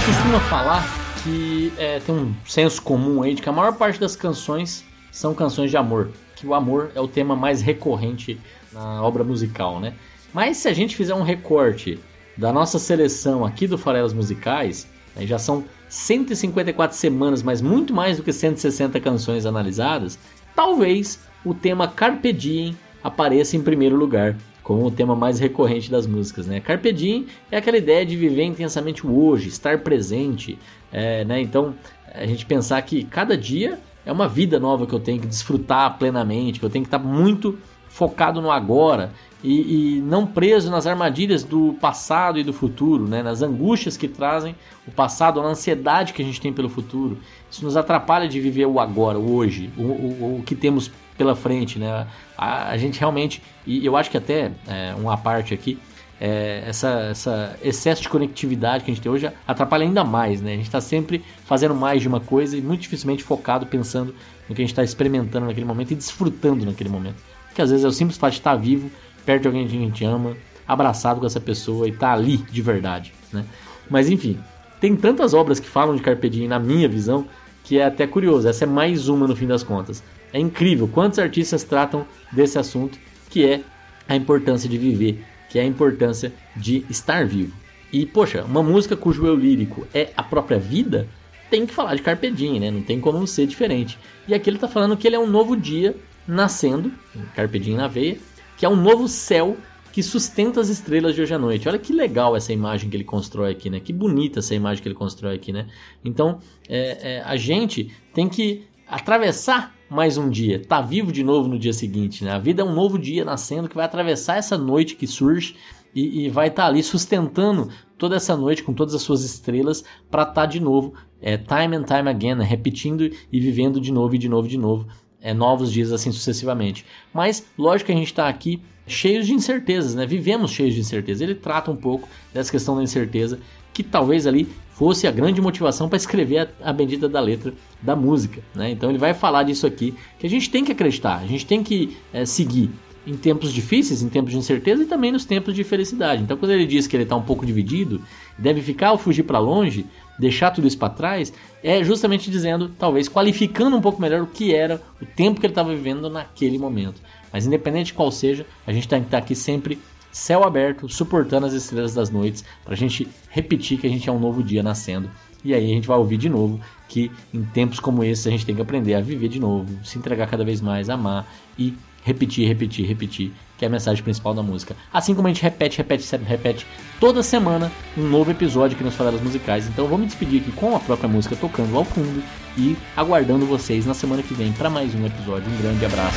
Costuma 0.00 0.38
falar 0.40 0.84
que 1.22 1.72
é, 1.78 2.00
tem 2.00 2.14
um 2.14 2.34
senso 2.44 2.82
comum 2.82 3.22
aí 3.22 3.34
de 3.34 3.40
que 3.40 3.48
a 3.48 3.52
maior 3.52 3.72
parte 3.72 3.98
das 3.98 4.14
canções 4.14 4.84
são 5.10 5.34
canções 5.34 5.70
de 5.70 5.76
amor, 5.78 6.10
que 6.34 6.46
o 6.46 6.52
amor 6.52 6.90
é 6.94 7.00
o 7.00 7.08
tema 7.08 7.34
mais 7.34 7.62
recorrente 7.62 8.38
na 8.72 9.02
obra 9.02 9.24
musical, 9.24 9.80
né? 9.80 9.94
Mas 10.34 10.58
se 10.58 10.68
a 10.68 10.74
gente 10.74 10.94
fizer 10.94 11.14
um 11.14 11.22
recorte 11.22 11.98
da 12.36 12.52
nossa 12.52 12.78
seleção 12.78 13.42
aqui 13.42 13.66
do 13.66 13.78
Farelas 13.78 14.12
Musicais, 14.12 14.86
né, 15.16 15.26
já 15.26 15.38
são 15.38 15.64
154 15.88 16.94
semanas, 16.94 17.42
mas 17.42 17.62
muito 17.62 17.94
mais 17.94 18.18
do 18.18 18.22
que 18.22 18.34
160 18.34 19.00
canções 19.00 19.46
analisadas, 19.46 20.18
talvez 20.54 21.18
o 21.42 21.54
tema 21.54 21.88
Carpe 21.88 22.34
Diem 22.34 22.76
apareça 23.02 23.56
em 23.56 23.62
primeiro 23.62 23.96
lugar 23.96 24.36
como 24.66 24.84
o 24.84 24.90
tema 24.90 25.14
mais 25.14 25.38
recorrente 25.38 25.88
das 25.88 26.08
músicas, 26.08 26.48
né? 26.48 26.58
Carpe 26.58 26.90
Diem 26.90 27.28
é 27.52 27.58
aquela 27.58 27.76
ideia 27.76 28.04
de 28.04 28.16
viver 28.16 28.42
intensamente 28.42 29.06
o 29.06 29.16
hoje, 29.16 29.46
estar 29.46 29.78
presente, 29.78 30.58
é, 30.92 31.24
né? 31.24 31.40
Então, 31.40 31.72
a 32.12 32.26
gente 32.26 32.44
pensar 32.44 32.82
que 32.82 33.04
cada 33.04 33.38
dia 33.38 33.78
é 34.04 34.10
uma 34.10 34.26
vida 34.26 34.58
nova 34.58 34.84
que 34.84 34.92
eu 34.92 34.98
tenho 34.98 35.20
que 35.20 35.26
desfrutar 35.28 35.96
plenamente, 35.98 36.58
que 36.58 36.66
eu 36.66 36.70
tenho 36.70 36.84
que 36.84 36.88
estar 36.88 36.98
muito 36.98 37.56
focado 37.88 38.42
no 38.42 38.50
agora 38.50 39.12
e, 39.42 39.96
e, 39.96 40.00
não 40.00 40.26
preso 40.26 40.70
nas 40.70 40.86
armadilhas 40.86 41.44
do 41.44 41.74
passado 41.74 42.38
e 42.38 42.42
do 42.42 42.52
futuro, 42.52 43.06
né? 43.06 43.22
nas 43.22 43.42
angústias 43.42 43.96
que 43.96 44.08
trazem 44.08 44.54
o 44.86 44.90
passado, 44.90 45.42
na 45.42 45.48
ansiedade 45.48 46.12
que 46.12 46.22
a 46.22 46.24
gente 46.24 46.40
tem 46.40 46.52
pelo 46.52 46.68
futuro. 46.68 47.18
Isso 47.50 47.64
nos 47.64 47.76
atrapalha 47.76 48.28
de 48.28 48.40
viver 48.40 48.66
o 48.66 48.80
agora, 48.80 49.18
o 49.18 49.34
hoje, 49.34 49.70
o, 49.76 49.82
o, 49.82 50.38
o 50.38 50.42
que 50.44 50.54
temos 50.54 50.90
pela 51.16 51.34
frente, 51.34 51.78
né? 51.78 52.06
A, 52.36 52.70
a 52.70 52.76
gente 52.76 52.98
realmente, 52.98 53.42
e 53.66 53.84
eu 53.84 53.96
acho 53.96 54.10
que 54.10 54.16
até 54.16 54.52
é, 54.66 54.94
uma 54.96 55.16
parte 55.16 55.54
aqui, 55.54 55.78
é, 56.20 56.64
essa, 56.66 56.88
essa 57.10 57.58
excesso 57.62 58.02
de 58.02 58.08
conectividade 58.08 58.84
que 58.84 58.90
a 58.90 58.94
gente 58.94 59.02
tem 59.02 59.12
hoje 59.12 59.30
atrapalha 59.46 59.84
ainda 59.84 60.02
mais, 60.02 60.40
né? 60.40 60.52
A 60.52 60.56
gente 60.56 60.66
está 60.66 60.80
sempre 60.80 61.22
fazendo 61.44 61.74
mais 61.74 62.00
de 62.00 62.08
uma 62.08 62.20
coisa 62.20 62.56
e 62.56 62.62
muito 62.62 62.82
dificilmente 62.82 63.22
focado, 63.22 63.66
pensando 63.66 64.14
no 64.48 64.54
que 64.54 64.62
a 64.62 64.64
gente 64.64 64.72
está 64.72 64.82
experimentando 64.82 65.46
naquele 65.46 65.66
momento 65.66 65.90
e 65.90 65.94
desfrutando 65.94 66.64
naquele 66.64 66.88
momento. 66.88 67.22
Que 67.54 67.62
às 67.62 67.70
vezes 67.70 67.84
é 67.84 67.88
o 67.88 67.92
simples 67.92 68.18
fato 68.18 68.32
de 68.32 68.38
estar 68.38 68.52
tá 68.52 68.56
vivo, 68.56 68.90
perto 69.26 69.42
de 69.42 69.48
alguém 69.48 69.68
que 69.68 69.76
a 69.76 69.80
gente 69.80 70.04
ama, 70.04 70.36
abraçado 70.66 71.20
com 71.20 71.26
essa 71.26 71.40
pessoa 71.40 71.86
e 71.86 71.92
tá 71.92 72.12
ali 72.12 72.38
de 72.38 72.62
verdade, 72.62 73.12
né? 73.32 73.44
Mas 73.90 74.08
enfim, 74.08 74.38
tem 74.80 74.96
tantas 74.96 75.34
obras 75.34 75.60
que 75.60 75.68
falam 75.68 75.94
de 75.94 76.02
Carpe 76.02 76.30
Diem 76.30 76.48
na 76.48 76.58
minha 76.58 76.88
visão 76.88 77.26
que 77.66 77.78
é 77.78 77.84
até 77.84 78.06
curioso. 78.06 78.48
Essa 78.48 78.64
é 78.64 78.66
mais 78.66 79.08
uma 79.08 79.26
no 79.26 79.34
fim 79.34 79.46
das 79.46 79.64
contas. 79.64 80.02
É 80.32 80.38
incrível 80.38 80.88
quantos 80.88 81.18
artistas 81.18 81.64
tratam 81.64 82.06
desse 82.30 82.58
assunto, 82.58 82.96
que 83.28 83.44
é 83.44 83.60
a 84.08 84.14
importância 84.14 84.68
de 84.68 84.78
viver, 84.78 85.24
que 85.50 85.58
é 85.58 85.62
a 85.62 85.66
importância 85.66 86.32
de 86.54 86.84
estar 86.88 87.26
vivo. 87.26 87.52
E, 87.92 88.06
poxa, 88.06 88.44
uma 88.44 88.62
música 88.62 88.96
cujo 88.96 89.26
eu 89.26 89.34
lírico 89.34 89.86
é 89.92 90.10
a 90.16 90.22
própria 90.22 90.58
vida, 90.58 91.08
tem 91.50 91.66
que 91.66 91.74
falar 91.74 91.96
de 91.96 92.02
Carpe 92.02 92.30
Diem, 92.30 92.60
né? 92.60 92.70
Não 92.70 92.82
tem 92.82 93.00
como 93.00 93.26
ser 93.26 93.46
diferente. 93.46 93.98
E 94.28 94.34
aqui 94.34 94.48
ele 94.48 94.56
está 94.56 94.68
falando 94.68 94.96
que 94.96 95.06
ele 95.06 95.16
é 95.16 95.18
um 95.18 95.26
novo 95.26 95.56
dia 95.56 95.96
nascendo, 96.26 96.92
Carpe 97.34 97.58
Diem 97.58 97.76
na 97.76 97.88
veia, 97.88 98.18
que 98.56 98.64
é 98.64 98.68
um 98.68 98.76
novo 98.76 99.08
céu 99.08 99.56
que 99.92 100.02
sustenta 100.02 100.60
as 100.60 100.68
estrelas 100.68 101.14
de 101.14 101.22
hoje 101.22 101.32
à 101.32 101.38
noite. 101.38 101.66
Olha 101.68 101.78
que 101.78 101.92
legal 101.92 102.36
essa 102.36 102.52
imagem 102.52 102.90
que 102.90 102.96
ele 102.96 103.04
constrói 103.04 103.52
aqui, 103.52 103.70
né? 103.70 103.80
Que 103.80 103.92
bonita 103.94 104.40
essa 104.40 104.54
imagem 104.54 104.82
que 104.82 104.88
ele 104.88 104.94
constrói 104.94 105.36
aqui, 105.36 105.52
né? 105.52 105.68
Então, 106.04 106.38
é, 106.68 107.14
é, 107.14 107.22
a 107.22 107.36
gente 107.36 107.90
tem 108.12 108.28
que 108.28 108.66
atravessar 108.86 109.74
mais 109.88 110.18
um 110.18 110.28
dia, 110.28 110.62
tá 110.62 110.80
vivo 110.80 111.10
de 111.10 111.22
novo 111.22 111.48
no 111.48 111.58
dia 111.58 111.72
seguinte, 111.72 112.24
né? 112.24 112.32
A 112.32 112.38
vida 112.38 112.60
é 112.62 112.64
um 112.64 112.74
novo 112.74 112.98
dia 112.98 113.24
nascendo 113.24 113.68
que 113.68 113.74
vai 113.74 113.84
atravessar 113.84 114.36
essa 114.36 114.58
noite 114.58 114.96
que 114.96 115.06
surge 115.06 115.56
e, 115.94 116.26
e 116.26 116.28
vai 116.28 116.48
estar 116.48 116.64
tá 116.64 116.68
ali 116.68 116.82
sustentando 116.82 117.70
toda 117.96 118.16
essa 118.16 118.36
noite 118.36 118.62
com 118.62 118.74
todas 118.74 118.94
as 118.94 119.00
suas 119.00 119.24
estrelas 119.24 119.82
para 120.10 120.22
estar 120.22 120.34
tá 120.34 120.46
de 120.46 120.60
novo, 120.60 120.92
é, 121.22 121.38
time 121.38 121.74
and 121.74 121.84
time 121.84 122.10
again, 122.10 122.34
né? 122.34 122.44
repetindo 122.44 123.10
e 123.32 123.40
vivendo 123.40 123.80
de 123.80 123.90
novo 123.90 124.14
e 124.14 124.18
de 124.18 124.28
novo 124.28 124.46
e 124.46 124.50
de 124.50 124.58
novo, 124.58 124.86
é, 125.26 125.34
novos 125.34 125.72
dias 125.72 125.90
assim 125.90 126.12
sucessivamente. 126.12 126.86
Mas 127.12 127.44
lógico 127.58 127.86
que 127.86 127.92
a 127.92 127.96
gente 127.96 128.06
está 128.06 128.28
aqui 128.28 128.62
cheios 128.86 129.26
de 129.26 129.34
incertezas, 129.34 129.92
né? 129.96 130.06
Vivemos 130.06 130.52
cheios 130.52 130.72
de 130.72 130.80
incertezas. 130.80 131.20
Ele 131.20 131.34
trata 131.34 131.68
um 131.68 131.76
pouco 131.76 132.08
dessa 132.32 132.48
questão 132.48 132.76
da 132.76 132.82
incerteza 132.84 133.40
que 133.72 133.82
talvez 133.82 134.24
ali 134.24 134.48
fosse 134.70 135.04
a 135.08 135.10
grande 135.10 135.40
motivação 135.40 135.88
para 135.88 135.96
escrever 135.96 136.48
a, 136.62 136.70
a 136.70 136.72
bendita 136.72 137.08
da 137.08 137.18
letra 137.18 137.52
da 137.82 137.96
música. 137.96 138.40
Né? 138.54 138.70
Então 138.70 138.88
ele 138.88 138.98
vai 138.98 139.14
falar 139.14 139.42
disso 139.42 139.66
aqui, 139.66 139.94
que 140.16 140.28
a 140.28 140.30
gente 140.30 140.48
tem 140.48 140.64
que 140.64 140.70
acreditar, 140.70 141.16
a 141.16 141.26
gente 141.26 141.44
tem 141.44 141.60
que 141.60 141.96
é, 142.12 142.24
seguir 142.24 142.70
em 143.06 143.16
tempos 143.16 143.52
difíceis, 143.52 144.02
em 144.02 144.08
tempos 144.08 144.32
de 144.32 144.38
incerteza 144.38 144.82
e 144.82 144.86
também 144.86 145.12
nos 145.12 145.24
tempos 145.24 145.54
de 145.54 145.62
felicidade. 145.62 146.22
Então 146.22 146.36
quando 146.36 146.50
ele 146.50 146.66
diz 146.66 146.86
que 146.86 146.96
ele 146.96 147.04
está 147.04 147.14
um 147.14 147.22
pouco 147.22 147.46
dividido, 147.46 148.00
deve 148.36 148.60
ficar 148.60 148.92
ou 148.92 148.98
fugir 148.98 149.22
para 149.22 149.38
longe, 149.38 149.86
deixar 150.18 150.50
tudo 150.50 150.66
isso 150.66 150.78
para 150.78 150.88
trás, 150.88 151.32
é 151.62 151.82
justamente 151.84 152.30
dizendo, 152.30 152.70
talvez 152.78 153.08
qualificando 153.08 153.76
um 153.76 153.80
pouco 153.80 154.00
melhor 154.00 154.22
o 154.22 154.26
que 154.26 154.54
era 154.54 154.82
o 155.00 155.06
tempo 155.06 155.40
que 155.40 155.46
ele 155.46 155.52
estava 155.52 155.74
vivendo 155.74 156.10
naquele 156.10 156.58
momento. 156.58 157.00
Mas 157.32 157.46
independente 157.46 157.86
de 157.86 157.94
qual 157.94 158.10
seja, 158.10 158.46
a 158.66 158.72
gente 158.72 158.88
tem 158.88 159.00
que 159.00 159.06
estar 159.06 159.18
tá 159.18 159.24
aqui 159.24 159.34
sempre 159.34 159.78
céu 160.16 160.44
aberto, 160.44 160.88
suportando 160.88 161.46
as 161.46 161.52
estrelas 161.52 161.92
das 161.92 162.08
noites, 162.08 162.42
para 162.64 162.72
a 162.72 162.76
gente 162.76 163.06
repetir 163.28 163.78
que 163.78 163.86
a 163.86 163.90
gente 163.90 164.08
é 164.08 164.12
um 164.12 164.18
novo 164.18 164.42
dia 164.42 164.62
nascendo. 164.62 165.10
E 165.44 165.52
aí 165.54 165.64
a 165.64 165.74
gente 165.74 165.86
vai 165.86 165.98
ouvir 165.98 166.16
de 166.16 166.28
novo 166.28 166.58
que 166.88 167.10
em 167.32 167.44
tempos 167.44 167.78
como 167.78 168.02
esse 168.02 168.26
a 168.26 168.30
gente 168.30 168.46
tem 168.46 168.54
que 168.54 168.62
aprender 168.62 168.94
a 168.94 169.00
viver 169.00 169.28
de 169.28 169.38
novo, 169.38 169.68
se 169.84 169.98
entregar 169.98 170.26
cada 170.26 170.44
vez 170.44 170.60
mais, 170.60 170.88
amar 170.88 171.30
e 171.58 171.74
repetir, 172.06 172.46
repetir, 172.46 172.86
repetir, 172.86 173.32
que 173.58 173.64
é 173.64 173.68
a 173.68 173.70
mensagem 173.70 174.00
principal 174.00 174.32
da 174.32 174.40
música. 174.40 174.76
Assim 174.92 175.12
como 175.12 175.26
a 175.26 175.30
gente 175.32 175.42
repete, 175.42 175.78
repete, 175.78 176.16
repete 176.24 176.66
toda 177.00 177.20
semana 177.20 177.70
um 177.98 178.08
novo 178.08 178.30
episódio 178.30 178.76
aqui 178.76 178.84
nas 178.84 178.94
Faladas 178.94 179.20
Musicais. 179.20 179.66
Então 179.66 179.88
vou 179.88 179.98
me 179.98 180.06
despedir 180.06 180.40
aqui 180.40 180.52
com 180.52 180.76
a 180.76 180.78
própria 180.78 181.08
música 181.08 181.34
tocando 181.34 181.76
ao 181.76 181.84
fundo 181.84 182.22
e 182.56 182.76
aguardando 182.96 183.44
vocês 183.44 183.84
na 183.84 183.92
semana 183.92 184.22
que 184.22 184.34
vem 184.34 184.52
para 184.52 184.70
mais 184.70 184.94
um 184.94 185.04
episódio. 185.04 185.50
Um 185.50 185.56
grande 185.60 185.84
abraço. 185.84 186.16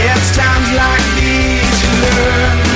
It's 0.00 0.34
times 0.36 0.72
like 0.72 1.14
these 1.16 1.82
you 1.82 1.90
learn 2.06 2.67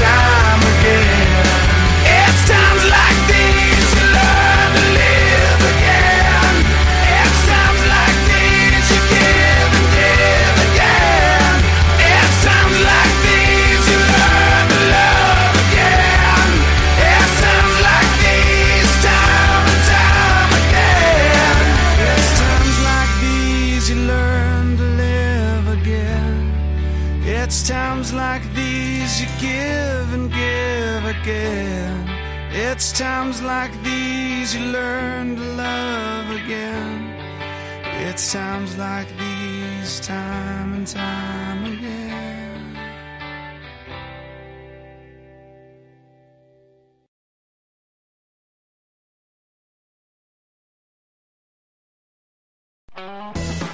time 0.00 0.23